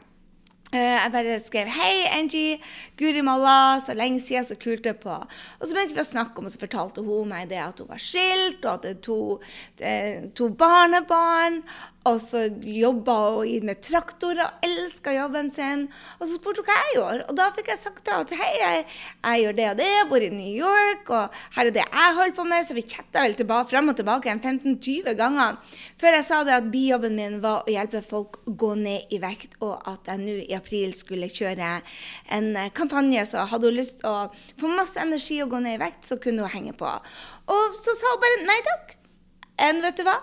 Uh, 0.70 0.78
jeg 0.78 1.10
bare 1.12 1.40
skrev 1.40 1.66
'Hei, 1.66 2.06
Angie. 2.18 2.58
Guri 2.98 3.20
malla. 3.20 3.80
Så 3.86 3.94
lenge 3.94 4.20
siden. 4.20 4.44
Så 4.44 4.54
kult 4.54 4.84
det 4.84 4.96
på.' 5.02 5.26
Og 5.60 5.66
så 5.66 5.74
begynte 5.74 5.94
vi 5.94 6.00
å 6.00 6.12
snakke 6.12 6.38
om, 6.38 6.44
og 6.44 6.50
så 6.50 6.58
fortalte 6.58 7.02
hun 7.02 7.28
meg 7.28 7.48
det 7.50 7.58
at 7.58 7.78
hun 7.78 7.88
var 7.88 7.98
skilt, 7.98 8.64
og 8.64 8.70
hadde 8.70 8.94
to, 9.02 9.40
eh, 9.80 10.22
to 10.34 10.48
barnebarn. 10.48 11.62
Og 12.08 12.16
så 12.22 12.46
jobba 12.64 13.14
hun 13.36 13.66
med 13.68 13.82
traktorer, 13.84 14.46
og 14.46 14.64
elska 14.64 15.12
jobben 15.12 15.50
sin. 15.52 15.82
Og 16.16 16.24
så 16.24 16.38
spurte 16.38 16.62
hun 16.62 16.68
hva 16.70 16.76
jeg 16.78 16.94
gjorde, 16.96 17.26
og 17.28 17.36
da 17.36 17.48
fikk 17.52 17.68
jeg 17.74 17.82
sagt 17.82 18.08
at 18.14 18.32
hei, 18.40 18.52
jeg, 18.56 18.86
jeg, 18.86 19.42
gjør 19.42 19.58
det 19.58 19.66
og 19.68 19.76
det, 19.82 19.88
jeg 19.90 20.06
bor 20.08 20.24
i 20.24 20.30
New 20.32 20.54
York, 20.56 21.12
og 21.12 21.36
her 21.58 21.68
er 21.68 21.76
det 21.76 21.84
jeg 21.84 22.16
holder 22.16 22.36
på 22.38 22.46
med. 22.48 22.64
Så 22.64 22.78
vi 22.78 22.86
chatta 22.88 23.26
vel 23.26 23.36
tilbake, 23.36 23.68
frem 23.74 23.92
og 23.92 24.00
tilbake 24.00 24.32
15-20 24.32 25.12
ganger 25.18 25.76
før 26.00 26.16
jeg 26.16 26.24
sa 26.24 26.40
det 26.46 26.56
at 26.56 26.70
bijobben 26.72 27.18
min 27.18 27.38
var 27.44 27.66
å 27.66 27.72
hjelpe 27.72 28.00
folk 28.06 28.40
å 28.48 28.56
gå 28.64 28.72
ned 28.80 29.12
i 29.12 29.20
vekt, 29.20 29.58
og 29.60 29.76
at 29.90 30.08
jeg 30.08 30.24
nå 30.24 30.38
i 30.46 30.56
april 30.56 30.96
skulle 30.96 31.28
kjøre 31.28 31.76
en 32.32 32.50
kampanje. 32.76 33.28
Så 33.28 33.44
hadde 33.52 33.68
hun 33.68 33.76
lyst 33.76 34.00
til 34.00 34.08
å 34.08 34.30
få 34.60 34.72
masse 34.72 35.00
energi 35.02 35.42
og 35.44 35.52
gå 35.52 35.60
ned 35.66 35.76
i 35.76 35.84
vekt, 35.84 36.06
så 36.08 36.16
kunne 36.22 36.48
hun 36.48 36.56
henge 36.56 36.76
på. 36.80 36.96
Og 37.52 37.76
så 37.76 37.92
sa 37.92 38.16
hun 38.16 38.24
bare 38.24 38.44
nei 38.48 38.60
takk. 38.72 38.94
Enn 39.60 39.84
vet 39.84 40.00
du 40.00 40.06
hva? 40.08 40.20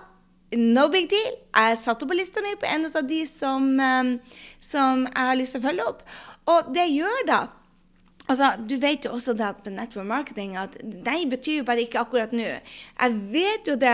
No 0.55 0.87
big 0.87 1.09
deal. 1.11 1.33
Jeg 1.55 1.77
satte 1.81 2.07
på 2.07 2.15
lista 2.15 2.41
mi 2.43 2.53
på 2.55 2.69
en 2.69 2.87
av 2.87 3.03
de 3.07 3.21
som, 3.27 3.65
um, 3.79 4.13
som 4.63 5.03
jeg 5.03 5.29
har 5.29 5.35
lyst 5.35 5.57
til 5.57 5.63
å 5.63 5.67
følge 5.67 5.87
opp. 5.91 6.03
Og 6.47 6.69
det 6.73 6.87
jeg 6.87 6.99
gjør 7.01 7.23
da 7.27 7.45
Altså, 8.27 8.49
Du 8.67 8.75
vet 8.75 9.05
jo 9.05 9.13
også 9.15 9.33
det 9.39 9.45
at 9.45 9.61
på 9.63 9.71
network 9.71 10.07
marketing 10.07 10.57
at 10.59 10.73
nei 10.83 11.21
betyr 11.31 11.61
jo 11.61 11.67
bare 11.67 11.85
ikke 11.85 12.01
akkurat 12.01 12.33
nå. 12.35 12.43
Jeg 12.43 13.13
vet 13.31 13.69
jo 13.69 13.77
det 13.79 13.93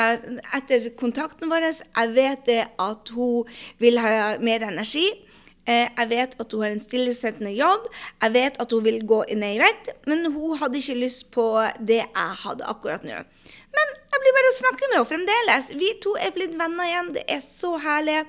etter 0.58 0.88
kontakten 0.98 1.52
vår 1.52 1.68
jeg 1.68 2.14
vet 2.16 2.42
det 2.50 2.64
at 2.82 3.14
hun 3.14 3.46
vil 3.78 4.02
ha 4.02 4.40
mer 4.42 4.66
energi. 4.66 5.06
Eh, 5.70 5.86
jeg 5.86 6.10
vet 6.10 6.34
at 6.40 6.52
hun 6.52 6.64
har 6.66 6.74
en 6.74 6.82
stillesittende 6.82 7.54
jobb. 7.54 7.86
Jeg 8.24 8.34
vet 8.34 8.58
at 8.60 8.74
hun 8.74 8.84
vil 8.84 9.06
gå 9.08 9.22
ned 9.38 9.60
i 9.60 9.62
vekt. 9.62 9.94
Men 10.10 10.26
hun 10.34 10.58
hadde 10.58 10.82
ikke 10.82 10.98
lyst 10.98 11.30
på 11.32 11.46
det 11.80 12.02
jeg 12.02 12.40
hadde 12.44 12.68
akkurat 12.74 13.06
nå. 13.06 13.22
Men 13.78 13.94
jeg 14.24 14.32
blir 14.32 14.38
bare 14.38 14.52
å 14.52 14.56
snakke 14.56 14.88
med 14.88 14.96
henne 14.96 15.10
fremdeles. 15.10 15.66
Vi 15.76 15.90
to 16.04 16.14
er 16.16 16.32
blitt 16.36 16.54
venner 16.56 16.88
igjen. 16.88 17.12
Det 17.18 17.24
er 17.28 17.42
så 17.44 17.74
herlig. 17.82 18.22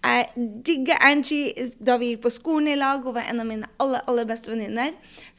Jeg 0.00 0.46
digger 0.64 1.02
Angie 1.04 1.66
da 1.76 1.98
vi 2.00 2.12
gikk 2.12 2.22
på 2.24 2.32
skolen 2.32 2.70
i 2.72 2.78
lag. 2.80 3.04
Hun 3.04 3.16
var 3.16 3.28
en 3.28 3.42
av 3.42 3.48
mine 3.48 3.68
aller, 3.82 4.00
aller 4.08 4.28
beste 4.28 4.52
venninner 4.52 4.94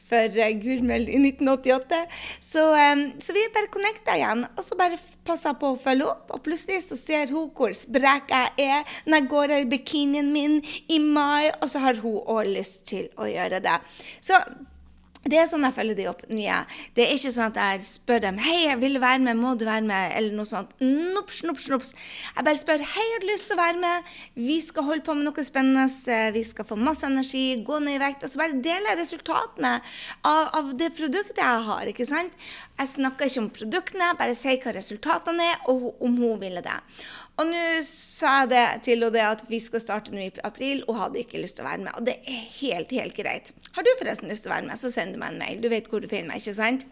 for 0.06 0.38
uh, 0.38 0.52
Gurmel 0.62 1.08
i 1.10 1.18
1988. 1.18 1.98
Så, 2.38 2.62
um, 2.70 3.02
så 3.18 3.34
vi 3.34 3.42
bare 3.56 3.72
connecta 3.74 4.14
igjen, 4.14 4.46
og 4.54 4.62
så 4.62 4.78
bare 4.78 5.00
passa 5.26 5.56
på 5.58 5.72
å 5.72 5.80
følge 5.80 6.06
opp. 6.12 6.30
Og 6.36 6.44
plutselig 6.46 6.84
så 6.86 7.00
ser 7.00 7.34
hun 7.34 7.50
hvor 7.56 7.74
sprek 7.74 8.30
jeg 8.30 8.68
er 8.68 8.96
når 9.08 9.18
jeg 9.18 9.30
går 9.34 9.56
i 9.58 9.60
bikinien 9.74 10.30
min 10.30 10.60
i 10.62 11.02
mai, 11.02 11.50
og 11.58 11.66
så 11.72 11.82
har 11.82 11.98
hun 12.04 12.22
òg 12.22 12.54
lyst 12.54 12.84
til 12.92 13.10
å 13.18 13.26
gjøre 13.26 13.62
det. 13.64 13.80
Så 14.22 14.38
det 15.30 15.38
er 15.40 15.48
sånn 15.50 15.66
jeg 15.66 15.76
følger 15.76 15.98
de 15.98 16.06
opp 16.10 16.22
nye. 16.30 16.58
Det 16.96 17.04
er 17.04 17.14
ikke 17.16 17.32
sånn 17.34 17.50
at 17.50 17.58
jeg 17.60 17.86
spør 17.88 18.22
dem 18.26 18.40
hei, 18.42 18.56
jeg 18.66 18.78
vil 18.82 19.00
være 19.02 19.22
med, 19.24 19.38
må 19.40 19.54
du 19.58 19.64
være 19.68 19.84
med, 19.86 20.12
eller 20.18 20.36
noe 20.36 20.48
sånt. 20.48 20.74
Nops, 20.80 21.42
nops, 21.46 21.68
nops. 21.72 21.92
Jeg 22.36 22.46
bare 22.46 22.60
spør 22.60 22.84
hei, 22.94 23.06
har 23.12 23.22
du 23.24 23.28
lyst 23.30 23.50
til 23.50 23.56
å 23.56 23.60
være 23.60 23.80
med? 23.82 24.12
Vi 24.38 24.58
skal 24.64 24.86
holde 24.88 25.06
på 25.06 25.16
med 25.16 25.28
noe 25.28 25.46
spennende. 25.46 25.86
Vi 26.36 26.44
skal 26.46 26.68
få 26.68 26.78
masse 26.78 27.06
energi, 27.08 27.44
gå 27.66 27.80
ned 27.82 27.98
i 27.98 28.02
vekt. 28.02 28.26
Og 28.26 28.32
så 28.32 28.42
bare 28.42 28.60
deler 28.62 28.92
jeg 28.92 29.02
resultatene 29.02 29.76
av, 29.76 30.42
av, 30.60 30.72
det 30.78 30.92
produktet 30.96 31.42
jeg 31.42 31.66
har. 31.70 31.90
ikke 31.90 32.08
sant? 32.08 32.34
Jeg 32.76 32.92
snakker 32.92 33.30
ikke 33.30 33.44
om 33.44 33.52
produktene, 33.60 34.12
bare 34.18 34.36
sier 34.36 34.60
hva 34.62 34.74
resultatene 34.76 35.52
er, 35.52 35.62
og 35.72 36.02
om 36.04 36.18
hun 36.20 36.40
ville 36.42 36.62
det. 36.64 36.76
Og 37.36 37.50
nå 37.50 37.62
sa 37.84 38.42
jeg 38.42 38.52
det 38.54 38.64
til 38.86 39.04
henne 39.04 39.28
at 39.28 39.44
vi 39.50 39.58
skal 39.60 39.82
starte 39.82 40.14
nå 40.14 40.22
i 40.24 40.30
april, 40.46 40.82
og 40.88 41.00
hadde 41.02 41.20
ikke 41.20 41.42
lyst 41.42 41.58
til 41.58 41.66
å 41.66 41.68
være 41.68 41.84
med. 41.84 41.92
Og 41.98 42.08
det 42.08 42.16
er 42.24 42.42
helt, 42.62 42.92
helt 42.96 43.16
greit. 43.16 43.52
Har 43.76 43.84
du 43.84 43.92
forresten 44.00 44.32
lyst 44.32 44.46
til 44.46 44.52
å 44.52 44.56
være 44.56 44.68
med, 44.70 44.80
så 44.80 44.92
send 44.92 45.12
du 45.12 45.20
meg 45.20 45.34
en 45.34 45.42
mail. 45.44 45.60
Du 45.60 45.68
vet 45.72 45.88
hvor 45.90 46.00
du 46.00 46.08
finner 46.08 46.32
meg, 46.32 46.40
ikke 46.40 46.56
sant? 46.56 46.88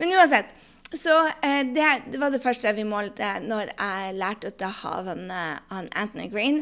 Men 0.00 0.14
uansett. 0.16 0.48
Så 0.92 1.12
eh, 1.40 1.62
det, 1.72 1.84
det, 2.12 2.18
var 2.20 2.32
det 2.32 2.42
første 2.44 2.72
vi 2.76 2.84
målte 2.84 3.24
når 3.40 3.72
jeg 3.72 4.16
lærte 4.18 4.50
ut 4.52 4.64
av 4.66 5.08
han, 5.08 5.30
han 5.70 5.88
Anthony 5.96 6.26
Green. 6.32 6.60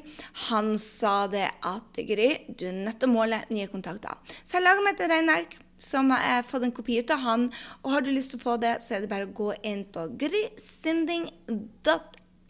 Han 0.51 0.77
sa 0.79 1.25
det 1.31 1.49
at 1.67 1.99
Gry, 2.07 2.31
du 2.47 2.69
er 2.71 2.77
nødt 2.77 3.01
til 3.03 3.11
å 3.11 3.15
måle 3.15 3.43
nye 3.51 3.71
kontakter. 3.73 4.15
Så 4.45 4.59
jeg 4.59 4.67
laga 4.67 4.87
meg 4.87 4.95
et 4.95 5.11
regneark 5.11 5.59
som 5.81 6.13
jeg 6.13 6.37
har 6.37 6.47
fått 6.47 6.67
en 6.67 6.77
kopi 6.77 7.01
ut 7.01 7.11
av 7.11 7.25
han. 7.25 7.49
Og 7.83 7.97
har 7.97 8.07
du 8.07 8.13
lyst 8.13 8.35
til 8.35 8.43
å 8.43 8.45
få 8.45 8.57
det, 8.63 8.77
så 8.85 8.97
er 8.97 9.03
det 9.03 9.11
bare 9.11 9.27
å 9.27 9.35
gå 9.35 9.51
inn 9.67 9.83
på 9.91 10.07
grysynding.no 10.21 11.99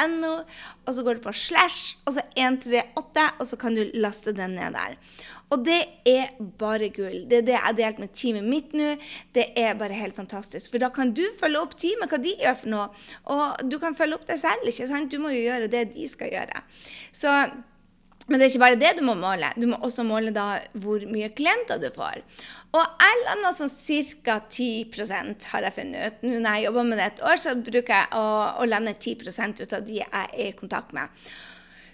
.no, 0.01 0.33
og 0.87 0.95
så 0.97 1.05
går 1.07 1.19
du 1.19 1.25
på 1.25 1.35
slash, 1.37 1.97
og 2.07 2.17
så 2.17 2.25
138, 2.35 3.27
og 3.39 3.47
så 3.47 3.59
kan 3.61 3.77
du 3.77 3.85
laste 3.95 4.35
den 4.37 4.57
ned 4.59 4.77
der. 4.77 4.97
Og 5.51 5.65
det 5.67 5.81
er 6.07 6.31
bare 6.59 6.91
gull. 6.95 7.25
Det 7.31 7.41
er 7.41 7.47
det 7.47 7.57
jeg 7.57 7.65
har 7.65 7.79
delt 7.79 8.03
med 8.03 8.13
teamet 8.15 8.47
mitt 8.47 8.75
nå. 8.77 8.93
Det 9.35 9.49
er 9.59 9.79
bare 9.79 9.99
helt 9.99 10.15
fantastisk. 10.19 10.71
For 10.71 10.83
da 10.83 10.93
kan 10.95 11.11
du 11.17 11.25
følge 11.41 11.63
opp 11.63 11.75
teamet, 11.81 12.11
hva 12.13 12.21
de 12.23 12.37
gjør 12.39 12.61
for 12.61 12.75
noe. 12.75 12.87
Og 13.35 13.65
du 13.67 13.81
kan 13.83 13.99
følge 13.99 14.21
opp 14.21 14.29
deg 14.31 14.39
selv, 14.43 14.69
ikke 14.71 14.87
sant. 14.91 15.11
Du 15.11 15.19
må 15.23 15.35
jo 15.35 15.43
gjøre 15.49 15.71
det 15.73 15.89
de 15.97 16.07
skal 16.11 16.31
gjøre. 16.31 16.63
Så 17.11 17.35
men 18.31 18.39
det 18.39 18.47
er 18.47 18.53
ikke 18.53 18.63
bare 18.63 18.79
det 18.79 18.91
du 18.97 19.03
må 19.03 19.17
måle. 19.19 19.51
Du 19.59 19.67
må 19.67 19.79
også 19.83 20.05
måle 20.07 20.31
da 20.35 20.61
hvor 20.79 21.03
mye 21.11 21.33
klienter 21.35 21.81
du 21.83 21.89
får. 21.91 22.23
Og 22.79 23.03
jeg 23.03 23.23
lander 23.27 23.57
sånn 23.57 23.73
ca. 24.23 24.37
10 24.47 25.47
har 25.51 25.67
jeg 25.67 25.75
funnet 25.75 26.05
ut. 26.07 26.21
Nå 26.23 26.39
når 26.39 26.51
jeg 26.55 26.69
jobber 26.69 26.87
med 26.87 27.01
det 27.03 27.09
et 27.09 27.23
år, 27.27 27.41
så 27.43 27.57
bruker 27.59 27.97
jeg 27.97 28.13
å, 28.15 28.27
å 28.63 28.69
lande 28.71 28.95
10 28.95 29.65
ut 29.65 29.75
av 29.75 29.83
de 29.89 29.99
jeg 29.99 30.11
er 30.23 30.37
i 30.47 30.53
kontakt 30.55 30.95
med. 30.95 31.11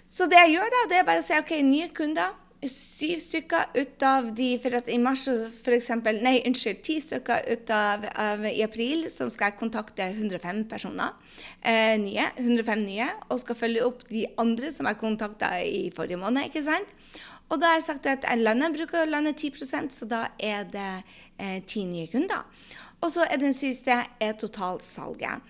Så 0.07 0.29
det 0.29 0.37
jeg 0.45 0.59
gjør 0.59 0.69
da, 0.71 0.83
det 0.91 0.99
er 1.01 1.07
bare 1.09 1.23
å 1.23 1.25
si 1.25 1.35
OK, 1.41 1.57
nye 1.65 1.89
kunder 1.97 2.37
syv 2.65 3.19
stykker 3.21 3.75
ut 3.77 4.03
av 4.05 4.31
de 4.37 4.47
For 4.61 4.77
at 4.79 4.87
i 4.89 4.97
mars 5.01 5.27
for 5.61 5.75
eksempel, 5.75 6.21
Nei, 6.25 6.39
unnskyld. 6.47 6.81
Ti 6.85 6.97
stykker 7.03 7.45
ut 7.53 7.73
av, 7.73 8.07
av, 8.17 8.45
i 8.49 8.63
april 8.65 9.05
som 9.13 9.29
skal 9.33 9.51
jeg 9.51 9.59
kontakte 9.59 10.07
105 10.09 10.63
personer 10.71 11.13
eh, 11.61 11.95
nye. 12.01 12.29
105 12.39 12.83
nye. 12.85 13.09
Og 13.29 13.43
skal 13.43 13.59
følge 13.59 13.85
opp 13.85 14.05
de 14.09 14.25
andre 14.41 14.73
som 14.73 14.89
jeg 14.89 15.01
kontakta 15.01 15.53
i 15.61 15.87
forrige 15.95 16.21
måned. 16.21 16.49
ikke 16.49 16.65
sant? 16.65 16.93
Og 17.47 17.61
da 17.61 17.71
har 17.71 17.79
jeg 17.79 17.87
sagt 17.87 18.09
at 18.11 18.27
jeg 18.27 18.43
lander, 18.43 18.73
bruker 18.75 19.05
å 19.05 19.09
lande 19.09 19.33
10% 19.33 19.95
så 19.95 20.07
da 20.09 20.25
er 20.39 20.67
det 20.71 20.91
eh, 21.39 21.61
ti 21.67 21.85
nye 21.87 22.09
kunder. 22.11 22.43
Og 23.05 23.11
så 23.13 23.27
er 23.29 23.39
den 23.39 23.53
siste 23.53 23.93
er 23.93 24.37
totalsalget. 24.41 25.43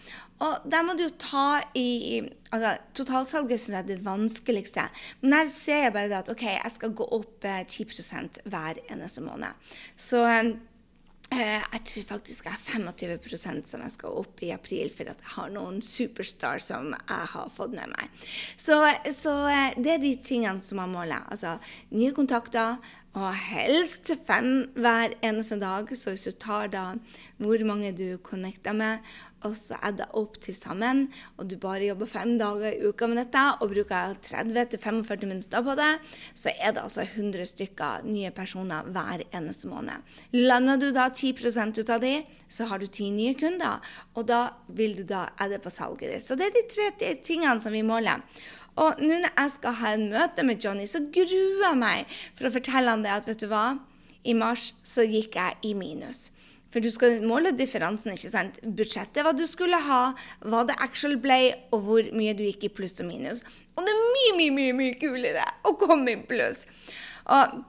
Og 0.44 0.68
der 0.70 0.84
må 0.86 0.94
du 0.94 1.06
jo 1.06 1.14
ta 1.18 1.62
i 1.80 2.20
altså 2.54 2.76
Totalsalget 3.00 3.62
syns 3.62 3.74
jeg 3.74 3.80
er 3.80 3.88
det 3.88 4.06
vanskeligste. 4.06 4.86
Men 5.24 5.40
her 5.40 5.52
ser 5.52 5.88
jeg 5.88 5.96
bare 5.96 6.20
at 6.22 6.30
OK, 6.30 6.44
jeg 6.52 6.74
skal 6.76 6.94
gå 6.98 7.08
opp 7.18 7.48
eh, 7.48 7.64
10 7.66 8.44
hver 8.46 8.82
eneste 8.92 9.24
måned. 9.26 9.72
Så 9.98 10.22
eh, 10.28 10.54
jeg 11.36 11.82
tror 11.90 12.06
faktisk 12.08 12.46
jeg 12.48 12.56
er 12.56 12.84
25% 13.20 13.68
som 13.68 13.82
jeg 13.84 13.94
skal 13.94 14.20
opp 14.22 14.44
i 14.46 14.54
april, 14.56 14.92
for 14.96 15.10
at 15.12 15.20
jeg 15.24 15.34
har 15.36 15.50
noen 15.52 15.82
superstar 15.84 16.64
som 16.64 16.94
jeg 16.94 17.32
har 17.34 17.52
fått 17.54 17.76
med 17.76 17.92
meg. 17.92 18.22
Så, 18.56 18.80
så 19.12 19.34
eh, 19.52 19.76
det 19.76 19.98
er 19.98 20.04
de 20.04 20.14
tingene 20.24 20.64
som 20.64 20.80
man 20.82 20.94
måler. 20.96 21.28
Altså 21.28 21.58
nye 21.92 22.16
kontakter, 22.16 22.80
og 23.18 23.34
helst 23.34 24.12
fem 24.28 24.68
hver 24.78 25.16
eneste 25.26 25.58
dag. 25.62 25.90
Så 25.98 26.14
hvis 26.14 26.28
du 26.28 26.36
tar 26.38 26.70
da 26.74 26.86
hvor 27.42 27.64
mange 27.66 27.94
du 27.98 28.20
connecter 28.24 28.78
med, 28.78 29.02
og 29.46 29.54
så 29.58 29.78
er 29.86 29.94
det 30.00 30.08
opp 30.18 30.40
til 30.42 30.56
sammen, 30.56 31.06
og 31.38 31.50
du 31.52 31.58
bare 31.62 31.86
jobber 31.86 32.10
fem 32.10 32.36
dager 32.40 32.72
i 32.72 32.90
uka 32.90 33.10
med 33.10 33.20
dette 33.22 33.44
og 33.62 33.72
bruker 33.74 34.16
30-45 34.26 35.28
minutter 35.28 35.66
på 35.66 35.76
det, 35.78 35.92
så 36.34 36.54
er 36.56 36.74
det 36.74 36.84
altså 36.84 37.06
100 37.06 37.50
stykker 37.52 38.08
nye 38.08 38.32
personer 38.36 38.88
hver 38.94 39.26
eneste 39.30 39.70
måned. 39.70 40.06
Lander 40.34 40.82
du 40.82 40.90
da 40.96 41.10
10 41.14 41.34
ut 41.78 41.90
av 41.94 42.02
de, 42.02 42.16
så 42.50 42.66
har 42.70 42.80
du 42.80 42.88
ti 42.88 43.12
nye 43.14 43.36
kunder, 43.38 43.84
og 44.16 44.28
da 44.28 44.48
da 45.08 45.28
adde 45.40 45.60
på 45.60 45.70
salget 45.74 46.12
ditt. 46.14 46.26
Så 46.26 46.36
det 46.36 46.48
er 46.48 46.56
de 46.56 46.66
tre 46.72 47.14
tingene 47.24 47.60
som 47.62 47.74
vi 47.76 47.84
måler. 47.86 48.24
Og 48.78 49.00
nå 49.02 49.18
når 49.18 49.32
jeg 49.34 49.54
skal 49.56 49.78
ha 49.80 49.94
en 49.96 50.10
møte 50.12 50.46
med 50.46 50.62
Johnny, 50.62 50.86
så 50.86 51.02
gruer 51.02 51.64
jeg 51.66 51.80
meg 51.82 52.18
for 52.38 52.48
å 52.48 52.54
fortelle 52.54 52.94
han 52.94 53.06
det 53.06 53.14
at 53.14 53.30
vet 53.30 53.42
du 53.42 53.48
hva, 53.50 53.80
i 54.28 54.36
mars 54.38 54.72
så 54.86 55.06
gikk 55.08 55.38
jeg 55.40 55.58
i 55.70 55.74
minus. 55.78 56.28
For 56.74 56.84
du 56.84 56.90
skal 56.92 57.22
måle 57.24 57.54
differansen, 57.56 58.14
ikke 58.18 58.32
sant. 58.34 58.60
Budsjettet, 58.64 59.24
hva 59.24 59.34
du 59.36 59.46
skulle 59.48 59.80
ha, 59.88 60.02
hva 60.44 60.66
det 60.68 60.76
actual 60.84 61.16
ble, 61.24 61.40
og 61.72 61.86
hvor 61.88 62.12
mye 62.18 62.36
du 62.38 62.44
gikk 62.48 62.68
i 62.68 62.74
pluss 62.80 63.00
og 63.00 63.10
minus. 63.10 63.44
Og 63.78 63.88
det 63.88 63.94
er 63.94 64.04
mye, 64.04 64.36
mye, 64.42 64.56
mye, 64.58 64.78
mye 64.82 65.00
kulere 65.00 65.48
å 65.68 65.76
komme 65.80 66.14
i 66.16 66.22
pluss. 66.28 66.66
Og 67.32 67.60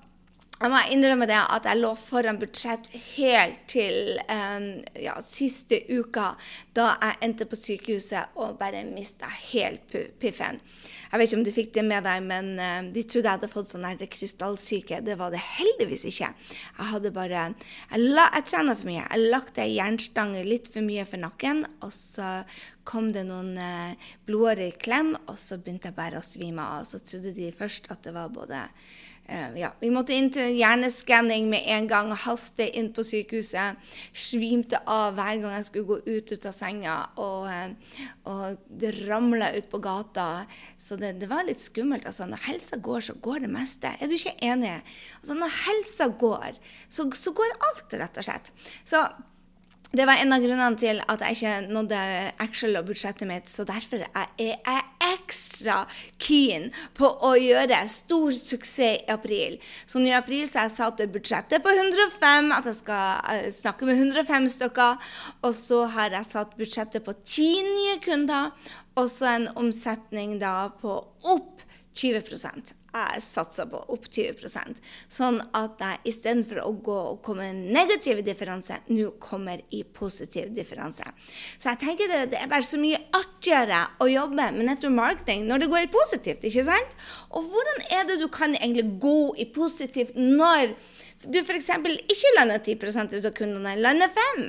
jeg 0.59 0.73
må 0.73 0.79
innrømme 0.91 1.27
det 1.31 1.39
at 1.39 1.67
jeg 1.69 1.79
lå 1.79 1.93
foran 1.99 2.39
budsjett 2.41 2.89
helt 3.15 3.61
til 3.71 4.19
um, 4.27 4.67
ja, 4.99 5.15
siste 5.23 5.79
uka, 5.87 6.33
da 6.75 6.91
jeg 6.97 7.19
endte 7.29 7.47
på 7.47 7.59
sykehuset 7.59 8.39
og 8.43 8.57
bare 8.59 8.83
mista 8.89 9.31
helt 9.53 9.87
piffen. 10.19 10.59
Jeg 11.09 11.21
vet 11.21 11.31
ikke 11.31 11.39
om 11.39 11.45
du 11.47 11.53
fikk 11.55 11.71
det 11.77 11.85
med 11.87 12.05
deg, 12.09 12.25
men 12.27 12.51
uh, 12.59 12.81
de 12.91 13.05
trodde 13.07 13.31
jeg 13.31 13.39
hadde 13.39 13.53
fått 13.53 13.71
sånn 13.71 13.87
krystallsyke. 14.19 14.99
Det 15.07 15.15
var 15.21 15.31
det 15.33 15.45
heldigvis 15.45 16.09
ikke. 16.11 16.33
Jeg 16.35 16.91
hadde 16.91 17.15
bare 17.15 17.45
Jeg, 17.49 18.03
la, 18.03 18.27
jeg 18.35 18.49
trena 18.51 18.75
for 18.75 18.91
mye. 18.91 19.05
Jeg 19.05 19.31
lagde 19.31 19.63
ei 19.63 19.77
jernstange 19.77 20.43
litt 20.47 20.73
for 20.75 20.83
mye 20.83 21.07
for 21.07 21.23
nakken, 21.23 21.63
og 21.87 21.95
så 21.95 22.41
kom 22.89 23.13
det 23.15 23.29
noen 23.29 23.55
uh, 23.61 24.11
blodårer 24.27 24.73
i 24.73 24.81
klem, 24.81 25.15
og 25.29 25.39
så 25.39 25.61
begynte 25.61 25.93
jeg 25.93 26.01
bare 26.01 26.19
å 26.19 26.25
svime 26.25 26.67
av. 26.67 26.89
Så 26.89 26.99
trodde 27.05 27.37
de 27.37 27.53
først 27.55 27.87
at 27.95 28.03
det 28.03 28.17
var 28.17 28.35
både 28.35 28.67
ja, 29.29 29.69
vi 29.81 29.91
måtte 29.93 30.15
inn 30.17 30.31
til 30.33 30.55
hjerneskanning 30.57 31.51
med 31.51 31.67
en 31.69 31.89
gang, 31.91 32.13
haste 32.17 32.65
inn 32.81 32.89
på 32.97 33.05
sykehuset. 33.05 33.77
Svimte 34.17 34.81
av 34.89 35.19
hver 35.19 35.43
gang 35.43 35.57
jeg 35.59 35.67
skulle 35.69 35.89
gå 35.91 35.99
ut, 36.07 36.33
ut 36.33 36.49
av 36.49 36.55
senga. 36.57 36.97
Og, 37.21 37.45
uh, 37.45 38.01
og 38.33 38.63
det 38.81 38.95
ramla 39.03 39.51
ut 39.59 39.69
på 39.69 39.83
gata. 39.85 40.29
Så 40.81 40.97
det, 40.97 41.19
det, 41.21 41.29
var 41.29 41.45
litt 41.45 41.61
skummelt. 41.61 42.09
Altså, 42.09 42.29
når 42.31 42.47
helsa 42.49 42.81
går, 42.81 43.05
så 43.11 43.19
går 43.29 43.45
det 43.45 43.53
meste. 43.53 43.93
Er 43.99 44.09
du 44.09 44.17
ikke 44.17 44.37
enig? 44.41 44.79
Altså, 45.21 45.37
når 45.37 45.59
helsa 45.65 46.09
går, 46.25 46.63
så, 46.89 47.11
så 47.13 47.37
går 47.37 47.59
alt, 47.59 47.99
rett 48.01 48.23
og 48.23 48.31
slett. 48.31 48.55
Så 48.89 49.05
det 49.93 50.05
var 50.05 50.21
en 50.21 50.35
av 50.37 50.43
grunnene 50.45 50.77
til 50.77 50.99
at 51.09 51.23
jeg 51.25 51.37
ikke 51.39 51.73
nådde 51.73 52.01
Actual 52.45 52.81
og 52.81 52.89
budsjettet 52.91 53.29
mitt. 53.29 53.49
Så 53.49 53.65
derfor 53.69 54.05
er 54.05 54.27
jeg 54.41 54.83
ekstra 55.29 55.83
keen 56.23 56.71
på 56.97 57.09
å 57.09 57.35
gjøre 57.39 57.83
stor 57.93 58.33
suksess 58.33 58.77
i 58.79 59.11
april. 59.13 59.59
Så 59.87 60.01
nå 60.01 60.09
i 60.09 60.17
april 60.17 60.47
så 60.49 60.63
har 60.63 60.69
jeg 60.69 60.77
satt 60.79 61.05
budsjettet 61.13 61.65
på 61.65 61.73
105, 61.75 62.51
at 62.57 62.69
jeg 62.71 62.79
skal 62.81 63.23
eh, 63.35 63.49
snakke 63.55 63.89
med 63.89 64.01
105 64.01 64.49
stykker. 64.57 65.09
Og 65.45 65.55
så 65.57 65.85
har 65.95 66.17
jeg 66.17 66.31
satt 66.31 66.57
budsjettet 66.59 67.05
på 67.05 67.15
10 67.15 67.73
nye 67.75 67.97
kunder, 68.05 68.53
og 68.99 69.11
så 69.13 69.33
en 69.35 69.49
omsetning 69.59 70.39
da 70.43 70.71
på 70.81 70.99
opp 71.29 71.65
20 71.99 72.78
jeg 72.89 73.23
satser 73.23 73.69
på 73.69 73.81
opp 73.93 74.07
20% 74.09 74.79
Sånn 75.13 75.41
at 75.57 75.83
jeg 75.83 76.13
istedenfor 76.13 76.63
å 76.63 76.73
gå 76.85 76.97
og 77.13 77.21
komme 77.27 77.49
en 77.51 77.61
negativ 77.75 78.23
differanse, 78.27 78.79
nå 78.89 79.11
kommer 79.23 79.61
i 79.75 79.83
positiv 79.85 80.51
differanse. 80.57 81.05
Så 81.59 81.71
jeg 81.71 81.81
tenker 81.83 82.11
det, 82.11 82.21
det, 82.33 82.41
er 82.41 82.51
bare 82.51 82.67
så 82.67 82.81
mye 82.81 83.01
artigere 83.17 83.85
å 84.03 84.09
jobbe 84.11 84.51
med 84.57 84.69
nettopp 84.69 84.95
marketing 84.97 85.45
når 85.49 85.65
det 85.65 85.71
går 85.73 85.87
i 85.87 85.93
positivt, 85.93 86.47
ikke 86.49 86.67
sant? 86.69 86.97
Og 87.37 87.51
hvordan 87.53 87.85
er 87.93 88.09
det 88.09 88.19
du 88.23 88.29
kan 88.33 88.57
egentlig 88.57 88.89
gå 89.03 89.19
i 89.37 89.49
positivt 89.53 90.17
når 90.17 90.75
du 91.27 91.41
f.eks. 91.43 91.69
ikke 91.75 92.35
lander 92.37 92.61
10 92.63 93.17
ut 93.17 93.27
av 93.27 93.33
kundene, 93.35 93.75
lander 93.83 94.11
5 94.15 94.45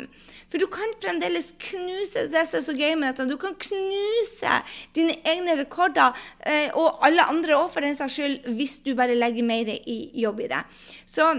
For 0.51 0.61
du 0.61 0.67
kan 0.69 0.91
fremdeles 1.01 1.51
knuse 1.57 2.27
det 2.29 2.43
som 2.45 2.59
er 2.59 2.65
så 2.67 2.75
gøy 2.77 2.93
med 2.93 3.09
dette. 3.09 3.25
Du 3.29 3.37
kan 3.41 3.55
knuse 3.57 4.57
dine 4.97 5.15
egne 5.25 5.57
rekorder, 5.63 6.13
eh, 6.45 6.69
og 6.77 7.01
alle 7.05 7.25
andre 7.25 7.57
òg, 7.57 7.71
for 7.73 7.85
den 7.85 7.97
saks 7.97 8.19
skyld, 8.19 8.51
hvis 8.57 8.79
du 8.85 8.93
bare 8.97 9.17
legger 9.17 9.45
mer 9.45 9.69
i 9.69 9.99
jobb 10.21 10.45
i 10.45 10.51
det. 10.51 10.65
Så 11.05 11.33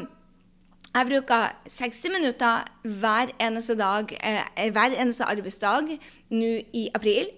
Jeg 0.90 1.06
bruker 1.06 1.52
60 1.70 2.10
minutter 2.10 2.64
hver 2.82 3.30
eneste 3.38 3.76
dag, 3.78 4.10
eh, 4.10 4.70
hver 4.75 4.90
eneste 4.99 5.22
arbeidsdag 5.22 6.00
nå 6.30 6.49
i 6.75 6.88
april. 6.92 7.28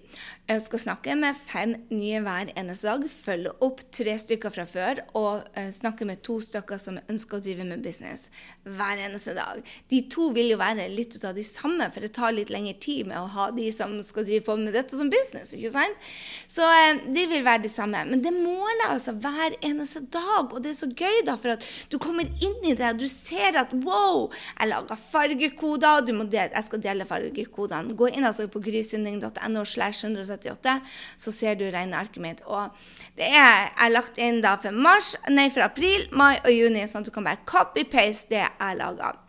Jeg 0.43 0.59
skal 0.59 0.79
snakke 0.81 1.13
med 1.15 1.37
fem 1.39 1.71
nye 1.87 2.19
hver 2.19 2.49
eneste 2.59 2.89
dag. 2.89 3.03
Følge 3.07 3.53
opp 3.63 3.79
tre 3.95 4.11
stykker 4.19 4.51
fra 4.51 4.65
før 4.67 4.99
og 5.15 5.45
uh, 5.55 5.69
snakke 5.71 6.03
med 6.03 6.19
to 6.27 6.33
stykker 6.43 6.81
som 6.83 6.97
ønsker 6.99 7.37
å 7.37 7.43
drive 7.45 7.63
med 7.63 7.79
business 7.85 8.25
hver 8.67 8.99
eneste 9.05 9.37
dag. 9.37 9.61
De 9.87 10.01
to 10.11 10.27
vil 10.35 10.51
jo 10.51 10.57
være 10.59 10.89
litt 10.91 11.15
ut 11.15 11.23
av 11.29 11.39
de 11.39 11.45
samme, 11.47 11.87
for 11.95 12.03
det 12.03 12.11
tar 12.17 12.35
litt 12.35 12.51
lengre 12.51 12.75
tid 12.83 13.07
med 13.07 13.21
å 13.21 13.29
ha 13.37 13.45
de 13.55 13.69
som 13.71 13.93
skal 14.03 14.27
drive 14.27 14.43
på 14.49 14.57
med 14.59 14.75
dette 14.75 14.99
som 14.99 15.13
business. 15.13 15.53
ikke 15.55 15.71
sant? 15.77 16.11
Så 16.51 16.67
uh, 16.67 16.99
de 17.15 17.23
vil 17.31 17.47
være 17.47 17.63
de 17.63 17.71
samme. 17.71 18.03
Men 18.11 18.25
det 18.27 18.35
måler 18.35 18.89
altså 18.89 19.15
hver 19.15 19.55
eneste 19.63 20.03
dag, 20.11 20.51
og 20.51 20.59
det 20.59 20.73
er 20.73 20.79
så 20.81 20.91
gøy, 20.91 21.21
da, 21.23 21.37
for 21.39 21.55
at 21.55 21.63
du 21.87 21.95
kommer 22.03 22.27
inn 22.27 22.59
i 22.67 22.75
det. 22.75 22.91
Du 22.99 23.07
ser 23.07 23.61
at 23.63 23.71
wow, 23.87 24.27
jeg 24.59 24.73
lager 24.73 25.07
fargekoder. 25.07 26.11
Jeg 26.35 26.67
skal 26.67 26.83
dele 26.83 27.07
fargekodene. 27.07 27.95
Gå 27.95 28.11
inn 28.11 28.27
altså 28.27 28.51
på 28.51 28.59
grysynding.no 28.67 29.63
slash 29.71 30.03
170 30.03 30.32
78, 30.33 30.77
så 31.25 31.33
ser 31.35 31.59
du 31.59 31.65
regnearket 31.67 32.21
mitt. 32.23 32.45
Og 32.45 32.71
det 33.19 33.31
er, 33.31 33.69
er 33.73 33.93
lagt 33.93 34.21
inn 34.21 34.41
da 34.45 34.55
for, 34.61 34.75
mars, 34.75 35.13
nei, 35.31 35.49
for 35.53 35.65
april, 35.65 36.07
mai 36.11 36.37
og 36.43 36.51
juni, 36.53 36.87
sånn 36.87 37.05
at 37.05 37.11
du 37.11 37.15
kan 37.15 37.27
bare 37.27 37.45
copy-paste 37.49 38.33
det 38.33 38.45
jeg 38.45 38.79
lager. 38.79 39.23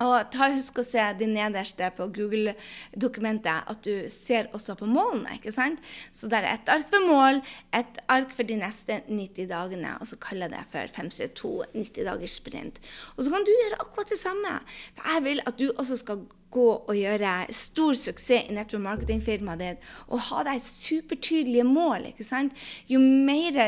Og 0.00 0.30
ta 0.32 0.48
Husk 0.54 0.78
å 0.80 0.84
se 0.86 1.02
de 1.20 1.26
nederste 1.28 1.90
på 1.96 2.06
Google-dokumentet, 2.14 3.68
at 3.68 3.82
du 3.84 4.08
ser 4.12 4.48
også 4.56 4.78
på 4.80 4.88
målene. 4.88 5.36
ikke 5.36 5.52
sant? 5.52 5.82
Så 6.16 6.30
der 6.32 6.46
er 6.46 6.56
et 6.56 6.72
ark 6.72 6.88
for 6.92 7.04
mål, 7.04 7.42
et 7.76 8.00
ark 8.08 8.32
for 8.32 8.48
de 8.48 8.56
neste 8.62 9.02
90 9.10 9.50
dagene. 9.52 9.92
Og 10.00 10.08
så 10.08 10.16
kaller 10.16 10.48
jeg 10.48 10.56
det 10.56 10.64
for 10.72 10.96
532 10.96 11.52
90 11.74 12.08
dagers 12.08 12.38
sprint. 12.40 12.80
Og 13.16 13.26
så 13.26 13.34
kan 13.34 13.44
du 13.44 13.52
gjøre 13.52 13.80
akkurat 13.84 14.14
det 14.14 14.20
samme. 14.22 14.56
For 14.96 15.12
jeg 15.12 15.26
vil 15.28 15.44
at 15.44 15.60
du 15.60 15.68
også 15.76 16.00
skal 16.00 16.24
gå 16.50 16.66
og 16.80 16.96
gjøre 16.96 17.34
stor 17.54 17.98
suksess 17.98 18.50
i 18.50 18.56
network 18.56 18.82
marketing-firmaet 18.86 19.62
ditt 19.62 19.90
og 20.08 20.24
ha 20.30 20.44
deg 20.50 20.62
supertydelige 20.64 21.66
mål. 21.66 22.10
ikke 22.10 22.26
sant? 22.26 22.56
Jo 22.90 23.00
mer 23.00 23.58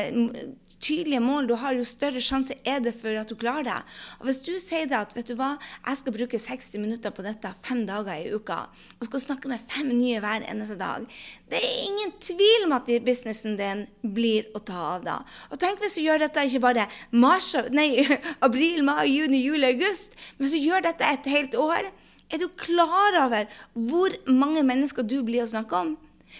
tydelige 0.83 1.21
mål 1.23 1.47
du 1.47 1.55
har, 1.59 1.75
jo 1.77 1.85
større 1.87 2.21
sjanse 2.23 2.55
er 2.67 2.81
det 2.83 2.93
for 2.97 3.15
at 3.19 3.29
du 3.29 3.37
klarer 3.39 3.67
det. 3.67 3.79
Og 4.19 4.27
Hvis 4.27 4.41
du 4.45 4.51
sier 4.59 4.89
det 4.89 4.99
at 4.99 5.15
vet 5.15 5.29
du 5.29 5.35
hva, 5.39 5.53
jeg 5.87 5.99
skal 6.01 6.15
bruke 6.17 6.39
60 6.39 6.81
minutter 6.81 7.13
på 7.15 7.25
dette 7.25 7.53
fem 7.65 7.85
dager 7.87 8.19
i 8.19 8.33
uka, 8.33 8.59
og 8.99 9.07
skal 9.07 9.23
snakke 9.27 9.51
med 9.51 9.63
fem 9.71 9.91
nye 9.93 10.19
hver 10.23 10.45
eneste 10.49 10.77
dag, 10.79 11.07
det 11.51 11.61
er 11.61 11.79
ingen 11.87 12.13
tvil 12.23 12.67
om 12.67 12.75
at 12.79 12.91
businessen 13.05 13.57
din 13.59 13.85
blir 14.15 14.49
å 14.57 14.63
ta 14.63 14.85
av 14.95 15.07
da. 15.07 15.17
Og 15.51 15.59
tenk 15.61 15.83
hvis 15.83 15.99
du 15.99 16.03
gjør 16.03 16.25
dette 16.25 16.47
ikke 16.47 16.65
bare 16.67 16.87
mars, 17.11 17.53
nei, 17.71 18.03
april, 18.47 18.83
mai, 18.83 19.07
juni, 19.11 19.43
juli, 19.45 19.71
august, 19.71 20.17
men 20.35 20.47
hvis 20.47 20.57
du 20.57 20.65
gjør 20.67 20.89
dette 20.89 21.07
et 21.07 21.31
helt 21.31 21.55
år 21.59 21.93
er 22.33 22.41
du 22.41 22.47
klar 22.57 23.19
over 23.25 23.45
hvor 23.73 24.15
mange 24.27 24.63
mennesker 24.65 25.05
du 25.05 25.19
blir 25.25 25.45
å 25.45 25.49
snakke 25.49 25.77
om? 25.77 25.95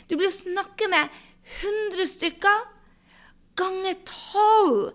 Du 0.10 0.18
blir 0.18 0.32
å 0.32 0.36
snakke 0.36 0.90
med 0.90 1.14
100 1.62 2.10
stykker 2.10 2.68
ganger 3.60 4.00
12. 4.10 4.94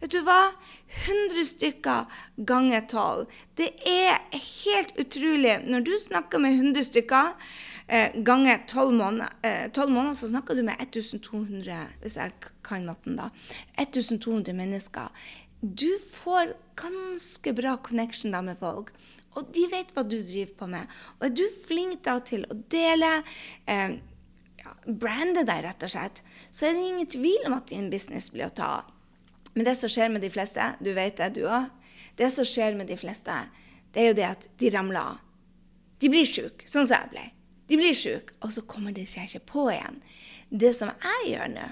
Vet 0.00 0.12
du 0.14 0.20
hva? 0.26 0.40
100 0.86 1.44
stykker 1.44 2.04
ganger 2.46 2.84
12. 2.88 3.24
Det 3.58 3.70
er 3.90 4.20
helt 4.32 4.92
utrolig. 5.00 5.58
Når 5.66 5.86
du 5.86 5.94
snakker 5.98 6.40
med 6.42 6.60
100 6.60 6.86
stykker 6.88 7.32
eh, 7.88 8.14
ganger 8.24 8.62
12 8.68 8.94
måneder, 8.94 9.32
eh, 9.42 9.66
12 9.70 9.90
måneder, 9.90 10.14
så 10.14 10.30
snakker 10.30 10.54
du 10.54 10.62
med 10.62 10.78
1200 10.80 11.80
hvis 12.02 12.16
jeg 12.20 12.32
kan 12.66 12.86
matten 12.86 13.18
da, 13.18 13.30
1200 13.82 14.54
mennesker. 14.56 15.10
Du 15.60 15.98
får 16.12 16.54
ganske 16.76 17.52
bra 17.56 17.76
connection 17.76 18.34
da 18.34 18.42
med 18.44 18.58
folk. 18.60 18.92
Og 19.36 19.48
de 19.52 19.66
vet 19.72 19.92
hva 19.92 20.04
du 20.04 20.16
driver 20.16 20.52
på 20.58 20.68
med. 20.72 20.92
Og 21.18 21.28
er 21.28 21.34
du 21.36 21.44
flink 21.66 22.02
da 22.06 22.18
til 22.24 22.46
å 22.48 22.56
dele 22.72 23.10
eh, 23.68 23.98
ja, 24.62 24.74
Brande 24.86 25.44
deg, 25.44 25.64
rett 25.66 25.84
og 25.84 25.92
slett, 25.92 26.22
så 26.50 26.68
er 26.68 26.76
det 26.76 26.84
ingen 26.86 27.10
tvil 27.12 27.48
om 27.48 27.56
at 27.58 27.68
din 27.72 27.90
business 27.92 28.30
blir 28.32 28.48
å 28.48 28.54
ta 28.56 28.70
av. 28.80 28.92
Men 29.56 29.68
det 29.68 29.76
som 29.80 29.92
skjer 29.92 30.12
med 30.12 30.24
de 30.24 30.32
fleste, 30.32 30.64
du 30.84 30.92
vet 30.96 31.16
det, 31.20 31.30
du 31.36 31.46
òg, 31.48 31.70
det 32.16 32.28
som 32.32 32.48
skjer 32.48 32.76
med 32.76 32.88
de 32.88 32.96
fleste, 33.00 33.36
det 33.92 34.02
er 34.02 34.10
jo 34.10 34.18
det 34.18 34.28
at 34.28 34.48
de 34.60 34.72
ramler 34.72 35.00
av. 35.00 35.22
De 36.00 36.10
blir 36.12 36.28
sjuke, 36.28 36.64
sånn 36.68 36.88
som 36.88 36.98
jeg 36.98 37.12
ble. 37.14 37.24
De 37.66 37.78
blir 37.80 37.96
sjuke, 37.96 38.36
og 38.44 38.52
så 38.52 38.64
kommer 38.68 38.92
de 38.96 39.06
seg 39.08 39.28
ikke 39.28 39.48
på 39.52 39.66
igjen. 39.72 40.00
Det 40.52 40.72
som 40.76 40.92
jeg 40.92 41.32
gjør 41.32 41.52
nå, 41.54 41.70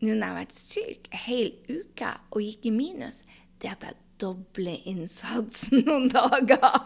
nå 0.00 0.12
når 0.12 0.22
jeg 0.22 0.28
har 0.28 0.38
vært 0.38 0.58
syk 0.58 1.08
en 1.10 1.24
hel 1.26 1.52
uke 1.68 2.12
og 2.30 2.42
gikk 2.44 2.68
i 2.70 2.74
minus, 2.74 3.22
det 3.62 3.72
at 3.72 3.86
jeg 3.88 3.98
doble 4.18 4.74
innsatsen 4.90 5.84
noen 5.88 6.08
dager. 6.12 6.80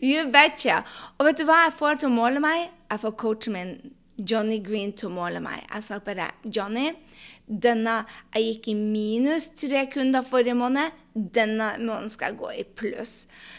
You 0.00 0.28
betcha. 0.32 0.82
Og 1.18 1.28
vet 1.28 1.40
du 1.40 1.46
hva 1.48 1.64
jeg 1.66 1.76
får 1.78 2.00
til 2.00 2.10
å 2.10 2.16
måle 2.16 2.42
meg? 2.44 2.70
Jeg 2.90 3.02
får 3.04 3.14
coachen 3.20 3.56
min 3.56 3.74
Johnny 4.16 4.60
Green 4.62 4.92
til 4.96 5.10
å 5.10 5.16
måle 5.16 5.42
meg. 5.44 5.64
Jeg 5.68 5.86
sa 5.86 5.98
bare 6.04 6.30
Johnny, 6.44 6.92
denne, 7.44 7.98
jeg 8.32 8.44
gikk 8.44 8.68
i 8.72 8.74
minus 8.78 9.50
tre 9.60 9.84
kunder 9.92 10.24
forrige 10.24 10.56
måned. 10.56 10.94
Denne 11.14 11.74
måneden 11.78 12.08
skal 12.10 12.32
jeg 12.32 12.38
gå 12.40 12.48
i 12.56 12.64
pluss. 12.64 13.12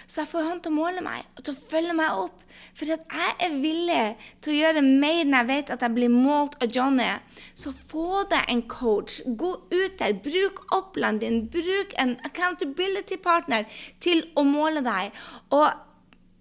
Så 0.08 0.24
jeg 0.24 0.32
får 0.32 0.48
han 0.50 0.62
til 0.64 0.74
å 0.74 0.76
måle 0.76 1.04
meg 1.06 1.22
og 1.38 1.44
til 1.46 1.54
å 1.54 1.68
følge 1.70 1.94
meg 1.96 2.24
opp. 2.24 2.42
For 2.76 2.90
jeg 2.90 3.06
er 3.46 3.60
villig 3.62 4.02
til 4.44 4.56
å 4.56 4.58
gjøre 4.58 4.84
mer 4.86 5.22
når 5.30 5.38
jeg 5.38 5.50
vet 5.52 5.72
at 5.76 5.86
jeg 5.86 5.96
blir 6.00 6.12
målt 6.12 6.58
av 6.66 6.74
Johnny. 6.76 7.12
Så 7.54 7.76
få 7.78 8.26
deg 8.34 8.50
en 8.52 8.66
coach. 8.72 9.22
Gå 9.26 9.54
ut 9.70 10.02
der. 10.02 10.18
Bruk 10.26 10.66
Oppland 10.76 11.22
din. 11.24 11.46
Bruk 11.54 11.96
en 12.02 12.18
accountability 12.28 13.22
partner 13.22 13.70
til 14.04 14.26
å 14.36 14.44
måle 14.50 14.84
deg. 14.86 15.14
Og 15.54 15.70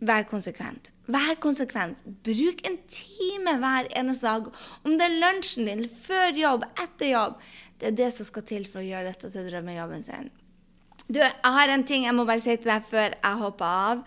vær 0.04 0.26
konsekvent. 0.32 0.93
Vær 1.04 1.34
konsekvent. 1.40 2.00
Bruk 2.24 2.62
en 2.64 2.78
time 2.88 3.58
hver 3.60 3.90
eneste 3.98 4.24
dag. 4.24 4.48
Om 4.84 4.96
det 4.96 5.08
er 5.08 5.18
lunsjen 5.20 5.68
din, 5.68 5.84
før 5.88 6.32
jobb, 6.38 6.64
etter 6.80 7.12
jobb. 7.12 7.36
Det 7.80 7.90
er 7.90 7.98
det 7.98 8.12
som 8.14 8.28
skal 8.28 8.46
til 8.48 8.64
for 8.70 8.80
å 8.80 8.86
gjøre 8.86 9.10
dette 9.10 9.28
til 9.32 9.50
drømmejobben 9.50 10.06
sin. 10.06 10.30
Du, 11.08 11.20
jeg 11.20 11.52
har 11.56 11.68
en 11.68 11.84
ting 11.84 12.06
jeg 12.06 12.16
må 12.16 12.24
bare 12.24 12.40
si 12.40 12.54
til 12.56 12.70
deg 12.70 12.86
før 12.88 13.12
jeg 13.12 13.40
hopper 13.42 13.68
av. 13.68 14.02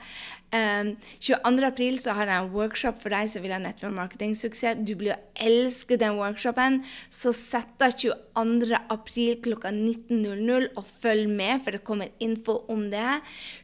Um, 0.47 0.93
22.4 1.19 1.97
så 1.99 2.13
har 2.15 2.29
jeg 2.31 2.39
en 2.39 2.53
workshop 2.53 3.01
for 3.01 3.11
deg 3.11 3.27
som 3.27 3.43
vil 3.43 3.51
ha 3.51 3.59
network 3.59 3.91
marketing-suksess. 3.97 4.79
Du 4.87 4.93
blir 4.95 5.13
å 5.13 5.43
elske 5.43 5.97
den 5.99 6.15
workshopen. 6.17 6.79
Så 7.11 7.33
sett 7.35 7.73
deg 7.81 7.97
22.4 7.99 9.35
klokka 9.43 9.73
19.00 9.75 10.69
og 10.71 10.87
følg 10.87 11.27
med, 11.29 11.61
for 11.65 11.75
det 11.75 11.83
kommer 11.85 12.13
info 12.23 12.61
om 12.71 12.87
det. 12.93 13.19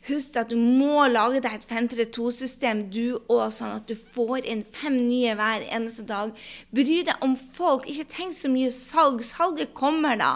Husk 0.10 0.38
at 0.44 0.52
du 0.52 0.60
må 0.60 1.08
lage 1.08 1.40
deg 1.46 1.56
et 1.56 1.70
532-system 1.72 2.86
du 2.94 3.16
òg, 3.32 3.48
sånn 3.56 3.80
at 3.80 3.88
du 3.88 3.96
får 3.96 4.44
inn 4.44 4.66
fem 4.76 5.00
nye 5.08 5.38
hver 5.40 5.64
eneste 5.72 6.04
dag. 6.10 6.36
Bry 6.76 7.00
deg 7.08 7.24
om 7.24 7.34
folk. 7.40 7.88
Ikke 7.88 8.12
tenk 8.12 8.36
så 8.36 8.52
mye 8.52 8.70
salg. 8.76 9.24
Salget 9.24 9.72
kommer 9.74 10.20
da. 10.20 10.34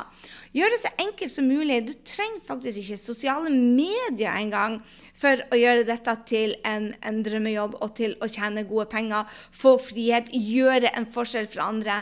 Gjør 0.58 0.74
det 0.74 0.78
så 0.82 0.90
enkelt 1.04 1.30
som 1.30 1.46
mulig. 1.46 1.84
Du 1.86 1.94
trenger 2.08 2.42
faktisk 2.48 2.80
ikke 2.82 2.98
sosiale 2.98 3.52
medier 3.54 4.32
engang 4.40 4.80
for 5.18 5.42
å 5.54 5.58
gjøre 5.58 5.86
dette 5.86 6.14
til 6.30 6.56
en, 6.66 6.92
en, 7.06 7.20
drømmejobb 7.26 7.76
og 7.78 7.94
til 7.98 8.16
å 8.22 8.30
tjene 8.30 8.64
gode 8.70 8.88
penger, 8.90 9.30
få 9.54 9.76
frihet, 9.82 10.32
gjøre 10.34 10.92
en 10.98 11.08
forskjell 11.14 11.50
for 11.52 11.66
andre. 11.66 12.00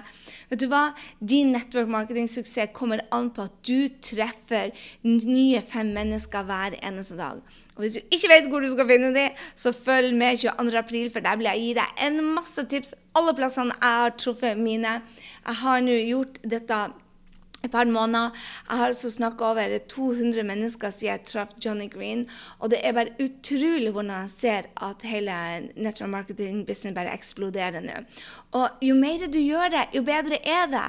Vet 0.51 0.63
du 0.63 0.67
hva? 0.71 0.85
Din 1.19 1.51
network 1.55 1.91
marketing-suksess 1.91 2.71
kommer 2.75 3.03
an 3.15 3.31
på 3.35 3.47
at 3.47 3.55
du 3.67 3.87
treffer 4.03 4.71
nye 5.03 5.63
fem 5.65 5.91
mennesker 5.95 6.47
hver 6.47 6.79
eneste 6.81 7.19
dag. 7.19 7.43
Og 7.75 7.83
Hvis 7.83 7.97
du 7.97 8.03
ikke 8.15 8.31
vet 8.31 8.51
hvor 8.51 8.63
du 8.63 8.71
skal 8.71 8.87
finne 8.87 9.11
dem, 9.15 9.39
så 9.59 9.75
følg 9.75 10.15
med 10.15 10.39
22.4, 10.43 11.09
for 11.11 11.23
der 11.23 11.39
vil 11.39 11.49
jeg 11.51 11.63
gi 11.63 11.73
deg 11.79 12.05
en 12.07 12.21
masse 12.37 12.67
tips. 12.71 12.95
Alle 13.19 13.35
plassene 13.35 13.75
jeg 13.75 14.03
har 14.03 14.15
truffet 14.19 14.59
mine. 14.59 15.01
Jeg 15.43 15.59
har 15.63 15.83
nå 15.83 15.97
gjort 16.05 16.39
dette 16.55 16.85
et 17.65 17.73
par 17.73 17.89
måneder. 17.89 18.33
Jeg 18.69 18.79
har 18.81 18.93
altså 18.93 19.11
snakka 19.13 19.51
over 19.51 19.77
200 19.95 20.43
mennesker 20.47 20.93
siden 20.93 21.11
jeg 21.11 21.25
traff 21.31 21.55
Johnny 21.63 21.89
Green. 21.91 22.25
Og 22.59 22.73
det 22.73 22.81
er 22.81 22.95
bare 22.97 23.15
utrolig 23.21 23.91
hvordan 23.91 24.13
jeg 24.15 24.33
ser 24.35 24.69
at 24.89 25.05
hele 25.05 25.37
network 25.75 26.11
marketing 26.15 26.65
business 26.65 26.95
bare 26.95 27.13
eksploderer 27.13 27.85
nå. 27.85 28.01
Og 28.57 28.83
jo 28.83 28.97
mer 28.97 29.27
du 29.31 29.39
gjør 29.39 29.71
det, 29.73 29.85
jo 29.95 30.03
bedre 30.07 30.41
er 30.41 30.67
det. 30.71 30.87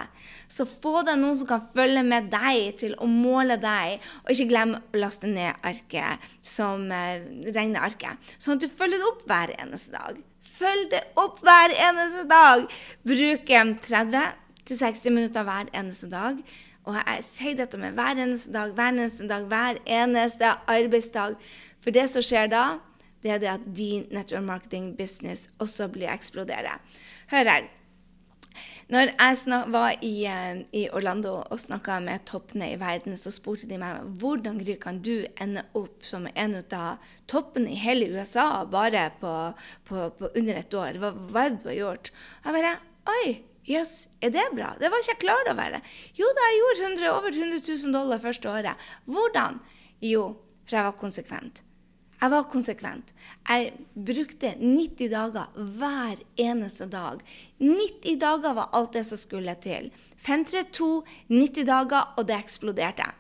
Så 0.49 0.67
få 0.69 1.03
deg 1.07 1.19
noen 1.21 1.37
som 1.39 1.51
kan 1.51 1.65
følge 1.75 2.03
med 2.07 2.31
deg 2.33 2.77
til 2.83 2.97
å 3.03 3.09
måle 3.11 3.59
deg. 3.61 4.01
Og 4.25 4.35
ikke 4.35 4.51
glem 4.53 4.77
å 4.79 4.83
laste 5.01 5.31
ned 5.31 5.57
arket 5.67 6.23
som 6.45 6.89
regner 6.91 7.77
regnearket, 7.77 8.33
sånn 8.39 8.57
at 8.57 8.65
du 8.65 8.73
følger 8.73 9.01
det 9.01 9.11
opp 9.11 9.23
hver 9.29 9.53
eneste 9.61 9.95
dag. 9.95 10.19
Følg 10.57 10.91
det 10.93 11.03
opp 11.21 11.43
hver 11.45 11.75
eneste 11.75 12.25
dag. 12.31 12.67
Bruk 13.07 13.51
30 13.85 14.46
til 14.67 14.79
60 14.79 15.07
minutter 15.15 15.47
hver 15.47 15.71
eneste 15.75 16.11
dag. 16.11 16.43
Og 16.87 16.99
jeg 16.99 17.25
sier 17.27 17.57
dette 17.59 17.79
med 17.81 17.97
hver 17.99 18.19
eneste 18.23 18.53
dag, 18.55 18.75
hver 18.75 18.93
eneste 18.93 19.31
dag, 19.31 19.47
hver 19.51 19.81
eneste 19.87 20.53
arbeidsdag. 20.71 21.39
For 21.83 21.95
det 21.95 22.07
som 22.11 22.23
skjer 22.23 22.51
da, 22.53 22.67
det 23.23 23.33
er 23.35 23.43
det 23.43 23.51
at 23.51 23.65
din 23.79 24.05
network 24.15 24.45
marketing 24.47 24.93
business 24.99 25.49
også 25.59 25.89
blir 25.91 26.13
eksplodere. 26.13 26.79
Hør 27.33 27.51
her. 27.51 27.73
Når 28.87 29.11
jeg 29.19 29.65
var 29.75 29.97
i, 30.03 30.25
eh, 30.31 30.61
i, 30.73 30.85
Orlando 30.95 31.43
og 31.43 31.59
snakka 31.59 31.99
med 32.01 32.23
toppene 32.25 32.69
i 32.71 32.79
verden, 32.79 33.17
så 33.19 33.33
spurte 33.35 33.67
de 33.67 33.81
meg 33.83 34.05
hvordan 34.21 34.61
kan 34.79 35.01
du 35.03 35.27
ende 35.43 35.65
opp 35.75 36.07
som 36.07 36.29
en 36.35 36.55
av 36.55 36.99
toppene 37.27 37.73
i 37.75 37.81
hele 37.83 38.07
USA 38.15 38.65
bare 38.65 39.11
på, 39.21 39.35
på, 39.85 40.11
på 40.11 40.31
under 40.37 40.55
et 40.55 40.75
år. 40.75 41.01
Hva, 41.03 41.11
hva 41.11 41.45
er 41.45 41.51
det 41.51 41.65
du 41.65 41.69
har 41.69 41.81
gjort? 41.81 42.13
Jeg 42.45 42.55
bare 42.55 42.77
Oi, 43.07 43.27
jøss, 43.67 43.95
yes, 44.07 44.09
er 44.23 44.33
det 44.35 44.47
bra? 44.55 44.73
Det 44.81 44.91
var 44.91 45.03
ikke 45.03 45.15
jeg 45.15 45.23
klar 45.25 45.53
over. 45.53 45.79
Jo 46.19 46.33
da, 46.39 46.49
jeg 46.51 46.63
gjorde 46.63 46.89
100, 46.91 47.13
over 47.13 47.31
100 47.35 47.63
000 47.85 47.95
dollar 47.95 48.23
første 48.23 48.51
året. 48.51 48.89
Hvordan? 49.05 49.61
Jo, 50.03 50.37
for 50.67 50.79
jeg 50.79 50.89
var 50.89 51.01
konsekvent. 51.01 51.63
Jeg 52.17 52.33
var 52.33 52.47
konsekvent. 52.49 53.13
Jeg 53.49 53.73
brukte 53.93 54.55
90 54.57 55.11
dager 55.13 55.53
hver 55.77 56.23
eneste 56.41 56.87
dag. 56.89 57.21
90 57.61 58.17
dager 58.23 58.57
var 58.57 58.71
alt 58.73 58.95
det 58.97 59.05
som 59.07 59.21
skulle 59.21 59.55
til. 59.61 59.91
532, 60.17 61.03
90 61.29 61.69
dager, 61.69 62.15
og 62.17 62.29
det 62.29 62.39
eksploderte. 62.39 63.11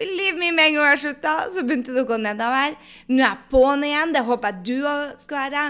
Believe 0.00 0.38
me, 0.40 0.48
med 0.56 0.70
en 0.70 0.76
gang 0.78 0.86
jeg 0.94 1.00
slutta, 1.02 1.32
så 1.52 1.60
begynte 1.60 1.92
det 1.92 2.00
å 2.00 2.08
gå 2.08 2.16
nedover. 2.16 2.72
Nå 3.10 3.18
er 3.20 3.26
jeg 3.26 3.48
på'n 3.50 3.82
igjen. 3.84 4.14
Det 4.14 4.22
håper 4.24 4.54
jeg 4.54 4.62
du 4.64 4.86
òg 4.88 5.18
skal 5.20 5.42
være. 5.42 5.64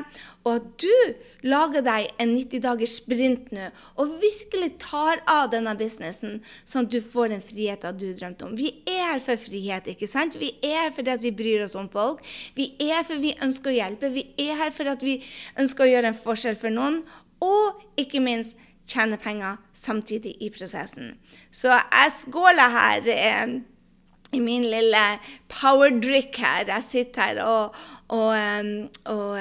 Og 0.44 0.50
at 0.52 0.68
du 0.84 1.48
lager 1.50 1.82
deg 1.82 2.06
en 2.22 2.36
90 2.36 2.62
dagers 2.62 2.94
sprint 3.00 3.50
nå, 3.56 3.66
og 3.98 4.12
virkelig 4.22 4.68
tar 4.84 5.24
av 5.26 5.50
denne 5.50 5.74
businessen, 5.78 6.38
sånn 6.62 6.86
at 6.86 6.94
du 6.94 7.00
får 7.02 7.34
den 7.34 7.42
friheten 7.42 7.98
du 7.98 8.06
drømte 8.14 8.46
om. 8.46 8.54
Vi 8.54 8.70
er 8.86 9.02
her 9.08 9.24
for 9.24 9.40
frihet, 9.40 9.90
ikke 9.90 10.08
sant? 10.10 10.38
Vi 10.38 10.52
er 10.62 10.86
her 10.86 10.94
fordi 10.94 11.18
vi 11.24 11.34
bryr 11.42 11.66
oss 11.66 11.74
om 11.80 11.90
folk. 11.90 12.22
Vi 12.54 12.70
er 12.78 13.00
her 13.00 13.10
for 13.10 13.18
vi 13.18 13.34
ønsker 13.34 13.72
å 13.72 13.76
hjelpe. 13.80 14.12
Vi 14.14 14.28
er 14.46 14.54
her 14.62 14.70
for 14.76 14.92
at 14.94 15.02
vi 15.02 15.18
ønsker 15.58 15.88
å 15.88 15.90
gjøre 15.90 16.14
en 16.14 16.22
forskjell 16.22 16.60
for 16.60 16.70
noen. 16.70 17.02
Og 17.42 17.82
ikke 17.98 18.22
minst 18.22 18.54
tjene 18.90 19.18
penger 19.18 19.58
samtidig 19.74 20.36
i 20.38 20.54
prosessen. 20.54 21.16
Så 21.50 21.74
jeg 21.74 22.16
skåler 22.20 22.78
her. 22.78 23.12
Eh, 23.16 23.60
i 24.32 24.40
min 24.42 24.66
lille 24.70 25.04
powerdrick 25.50 26.38
her. 26.38 26.68
Jeg 26.68 26.86
sitter 26.86 27.22
her 27.22 27.42
og, 27.44 27.78
og, 28.08 28.34
og 29.04 29.30
og 29.30 29.38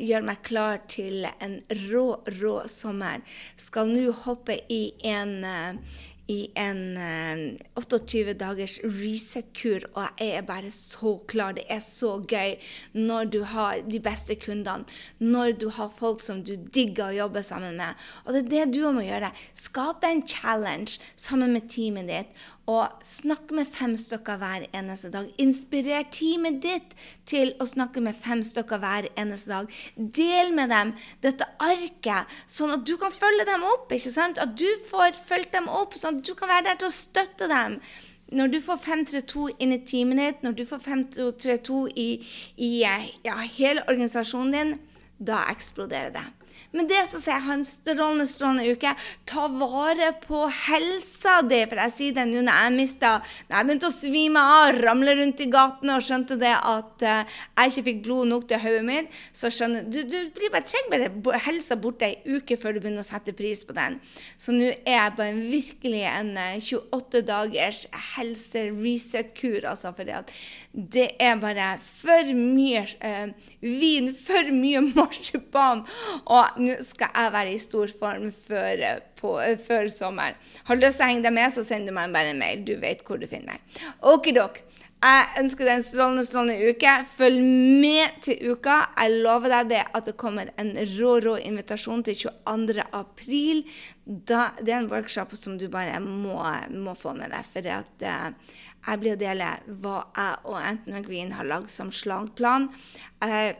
gjør 0.00 0.26
meg 0.26 0.42
klar 0.46 0.80
til 0.90 1.26
en 1.40 1.58
rå, 1.88 2.04
rå 2.40 2.54
sommer. 2.70 3.24
Skal 3.60 3.90
nå 3.92 4.12
hoppe 4.24 4.58
i 4.72 4.82
en 5.06 5.36
uh, 5.44 5.98
i 6.30 6.38
en 6.58 6.80
eh, 7.00 7.42
28 7.80 8.34
dagers 8.38 8.78
reset-kur, 8.84 9.86
og 9.94 10.20
jeg 10.20 10.36
er 10.38 10.46
bare 10.46 10.70
så 10.74 11.16
klar. 11.30 11.56
Det 11.56 11.66
er 11.68 11.82
så 11.84 12.16
gøy 12.22 12.56
når 12.94 13.32
du 13.34 13.40
har 13.50 13.82
de 13.86 14.00
beste 14.02 14.36
kundene, 14.38 14.86
når 15.18 15.56
du 15.60 15.68
har 15.74 15.90
folk 15.96 16.22
som 16.24 16.44
du 16.46 16.54
digger 16.56 17.10
å 17.10 17.18
jobbe 17.24 17.42
sammen 17.46 17.80
med. 17.80 17.98
Og 18.24 18.34
det 18.36 18.44
er 18.44 18.50
det 18.54 18.78
du 18.78 18.84
må 18.94 19.04
gjøre. 19.06 19.32
Skap 19.58 20.06
en 20.06 20.22
challenge 20.28 21.00
sammen 21.18 21.54
med 21.56 21.68
teamet 21.72 22.10
ditt, 22.10 22.48
og 22.70 23.02
snakk 23.06 23.50
med 23.56 23.66
fem 23.66 23.96
stykker 23.98 24.38
hver 24.38 24.66
eneste 24.76 25.10
dag. 25.10 25.26
Inspirer 25.42 26.04
teamet 26.14 26.60
ditt 26.62 26.94
til 27.28 27.54
å 27.58 27.66
snakke 27.66 28.02
med 28.04 28.18
fem 28.18 28.44
stykker 28.46 28.78
hver 28.82 29.08
eneste 29.18 29.50
dag. 29.50 29.72
Del 29.96 30.52
med 30.54 30.70
dem 30.70 30.92
dette 31.24 31.48
arket, 31.62 32.30
sånn 32.46 32.76
at 32.76 32.84
du 32.86 32.94
kan 33.00 33.14
følge 33.14 33.48
dem 33.48 33.64
opp. 33.66 33.90
ikke 33.90 34.12
sant? 34.12 34.38
At 34.38 34.54
du 34.60 34.68
får 34.90 35.18
fulgt 35.26 35.56
dem 35.56 35.66
opp. 35.66 35.96
sånn 35.98 36.19
du 36.26 36.34
kan 36.38 36.50
være 36.50 36.68
der 36.70 36.80
til 36.80 36.90
å 36.90 36.94
støtte 36.94 37.48
dem. 37.50 37.78
Når 38.30 38.52
du 38.52 38.60
får 38.62 38.78
532 38.84 39.46
inn 39.58 39.74
i 39.74 39.80
teamet 39.86 40.20
ditt, 40.20 40.44
når 40.46 40.58
du 40.58 40.64
får 40.68 40.82
532 40.84 41.80
i, 41.98 42.10
i 42.62 42.70
ja, 42.84 43.38
hele 43.56 43.82
organisasjonen 43.88 44.54
din, 44.54 44.76
da 45.18 45.42
eksploderer 45.50 46.14
det. 46.14 46.26
Men 46.72 46.86
det 46.86 47.00
som 47.10 47.22
sier 47.22 47.42
ha 47.42 47.54
en 47.56 47.64
strålende, 47.66 48.26
strålende 48.30 48.70
uke. 48.70 48.92
Ta 49.26 49.46
vare 49.50 50.12
på 50.22 50.44
helsa 50.68 51.40
di. 51.42 51.58
For 51.66 51.80
jeg 51.82 51.94
sier 51.96 52.18
det 52.18 52.26
nå 52.30 52.44
når 52.46 52.60
jeg 52.60 52.74
mista 52.76 53.10
Når 53.48 53.56
jeg 53.56 53.66
begynte 53.68 53.88
å 53.88 53.94
svime 53.94 54.44
av, 54.54 54.78
ramle 54.78 55.16
rundt 55.18 55.42
i 55.42 55.48
gatene 55.50 55.96
og 55.96 56.06
skjønte 56.06 56.38
det 56.40 56.52
at 56.54 57.04
uh, 57.06 57.40
jeg 57.58 57.72
ikke 57.72 57.86
fikk 57.88 58.02
blod 58.04 58.30
nok 58.30 58.46
til 58.50 58.62
hodet 58.62 58.84
mitt, 58.86 59.18
så 59.36 59.50
skjønner 59.52 59.88
du 59.90 59.98
Du 60.10 60.16
blir 60.36 60.52
bare, 60.52 60.66
trenger 60.66 61.10
bare 61.24 61.42
helsa 61.44 61.76
borte 61.80 62.06
ei 62.06 62.36
uke 62.38 62.58
før 62.60 62.76
du 62.76 62.80
begynner 62.82 63.04
å 63.04 63.08
sette 63.08 63.34
pris 63.36 63.64
på 63.66 63.74
den. 63.76 63.98
Så 64.38 64.54
nå 64.54 64.70
er 64.70 65.00
jeg 65.00 65.18
en 65.26 65.42
virkelig 65.50 66.04
en 66.10 66.32
uh, 66.38 66.46
eh, 66.54 66.70
28 66.70 67.24
dagers 67.26 67.82
helse-reset-kur, 68.14 69.66
altså. 69.70 69.92
For 69.96 70.06
det 70.94 71.08
er 71.18 71.40
bare 71.42 71.72
for 71.82 72.30
mye 72.36 72.84
uh, 73.02 73.34
vin, 73.64 74.12
for 74.14 74.54
mye 74.54 74.84
marsipan. 74.94 75.84
Og 76.30 76.59
nå 76.62 76.76
skal 76.86 77.12
jeg 77.14 77.34
være 77.34 77.54
i 77.54 77.60
stor 77.62 77.92
form 78.00 78.30
før, 78.34 78.82
eh, 78.86 79.00
på, 79.20 79.36
eh, 79.42 79.56
før 79.60 79.88
sommeren. 79.92 80.38
Har 80.64 80.76
du 80.76 80.86
lyst 80.86 81.00
til 81.00 81.06
å 81.06 81.10
henge 81.10 81.26
deg 81.26 81.36
med, 81.36 81.52
så 81.52 81.64
send 81.64 81.86
du 81.86 81.92
meg 81.96 82.12
bare 82.12 82.34
en 82.34 82.42
mail. 82.42 82.64
Du 82.64 82.76
vet 82.80 83.04
hvor 83.04 83.20
du 83.20 83.26
finner 83.30 83.56
meg. 83.56 83.80
Okidok. 84.02 84.62
Jeg 85.00 85.28
ønsker 85.40 85.64
deg 85.64 85.78
en 85.78 85.84
strålende 85.84 86.22
strålende 86.26 86.72
uke. 86.74 86.90
Følg 87.16 87.44
med 87.80 88.18
til 88.26 88.50
uka. 88.52 88.74
Jeg 88.98 89.22
lover 89.24 89.48
deg 89.54 89.70
det 89.70 89.84
at 89.96 90.10
det 90.10 90.16
kommer 90.20 90.50
en 90.60 90.74
rå 90.98 91.14
rå 91.24 91.38
invitasjon 91.40 92.04
til 92.04 92.18
22. 92.26 92.84
april. 92.92 93.62
Det 94.04 94.36
er 94.36 94.74
en 94.76 94.90
workshop 94.90 95.32
som 95.40 95.56
du 95.56 95.70
bare 95.72 95.96
må, 96.04 96.36
må 96.76 96.92
få 97.00 97.14
med 97.16 97.32
deg. 97.32 97.48
For 97.48 97.70
at, 97.78 98.04
eh, 98.04 98.58
jeg 98.84 99.00
blir 99.00 99.16
å 99.16 99.20
dele 99.20 99.48
hva 99.80 99.96
jeg 100.12 100.36
og 100.44 100.60
Anthony 100.60 100.98
McGreen 100.98 101.32
har 101.38 101.48
lagd 101.48 101.72
som 101.72 101.88
slagplan. 101.92 102.68
Uh, 103.24 103.52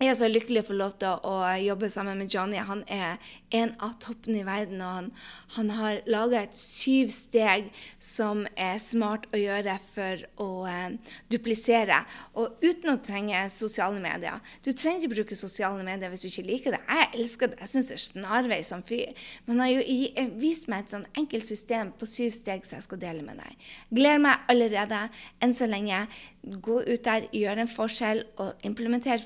jeg 0.00 0.08
er 0.08 0.16
så 0.16 0.28
lykkelig 0.30 0.62
for 0.64 0.78
lov 0.80 0.94
til 0.96 1.26
å 1.28 1.32
jobbe 1.60 1.90
sammen 1.92 2.16
med 2.16 2.32
Johnny. 2.32 2.56
Han 2.56 2.80
er 2.88 3.18
en 3.52 3.74
av 3.84 3.98
toppene 4.00 4.40
i 4.40 4.46
verden, 4.46 4.80
og 4.80 4.94
han, 4.96 5.10
han 5.58 5.72
har 5.76 5.98
laga 6.08 6.40
et 6.46 6.56
syv 6.56 7.10
steg 7.12 7.68
som 8.00 8.46
er 8.56 8.78
smart 8.80 9.26
å 9.36 9.36
gjøre 9.36 9.74
for 9.92 10.22
å 10.40 10.48
eh, 10.70 10.96
duplisere, 11.28 11.98
og 12.32 12.64
uten 12.64 12.94
å 12.94 12.96
trenge 13.04 13.42
sosiale 13.52 14.00
medier. 14.00 14.40
Du 14.64 14.72
trenger 14.72 15.04
ikke 15.04 15.18
bruke 15.18 15.36
sosiale 15.36 15.84
medier 15.84 16.08
hvis 16.08 16.24
du 16.24 16.30
ikke 16.30 16.46
liker 16.48 16.78
det. 16.78 16.80
Jeg 16.88 17.12
elsker 17.20 17.52
det. 17.52 17.60
Jeg 17.60 17.72
syns 17.74 17.92
det 17.92 17.98
er 17.98 18.04
snarvei 18.06 18.60
som 18.64 18.86
fyr. 18.86 19.12
Men 19.44 19.58
han 19.58 19.64
har 19.66 19.74
jo 19.74 19.84
eh, 19.84 20.32
vist 20.40 20.70
meg 20.72 20.86
et 20.86 20.96
sånn 20.96 21.08
enkelt 21.12 21.44
system 21.44 21.92
på 22.00 22.08
syv 22.08 22.32
steg 22.38 22.64
som 22.64 22.80
jeg 22.80 22.88
skal 22.88 23.04
dele 23.04 23.26
med 23.26 23.44
deg. 23.44 23.70
Gleder 23.92 24.24
meg 24.30 24.48
allerede. 24.48 25.04
Enn 25.44 25.52
så 25.52 25.68
lenge. 25.68 26.06
Gå 26.40 26.78
ut 26.88 27.04
der, 27.04 27.26
gjør 27.36 27.60
en 27.60 27.68
forskjell 27.68 28.22
og 28.40 28.62
implementer 28.64 29.20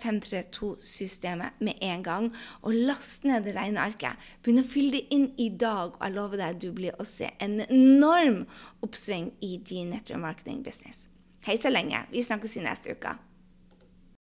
532-systemet 0.65 1.61
med 1.61 1.75
en 1.81 2.03
gang. 2.03 2.31
Og 2.63 2.75
last 2.75 3.25
ned 3.25 3.45
det 3.45 3.57
regnearket. 3.57 4.21
Begynn 4.43 4.63
å 4.63 4.67
fylle 4.67 4.99
det 4.99 5.05
inn 5.15 5.29
i 5.39 5.51
dag, 5.51 5.95
og 5.97 6.03
jeg 6.05 6.17
lover 6.17 6.43
deg 6.43 6.61
du 6.63 6.71
blir 6.73 6.97
å 6.99 7.07
se 7.09 7.31
en 7.45 7.61
enorm 7.69 8.45
oppsving 8.85 9.33
i 9.45 9.57
din 9.59 9.93
nettopp 9.95 10.23
marketing 10.23 10.63
business. 10.65 11.07
Hei 11.45 11.59
så 11.61 11.73
lenge. 11.73 12.07
Vi 12.11 12.25
snakkes 12.25 12.57
i 12.57 12.65
neste 12.65 12.97
uke. 12.97 13.17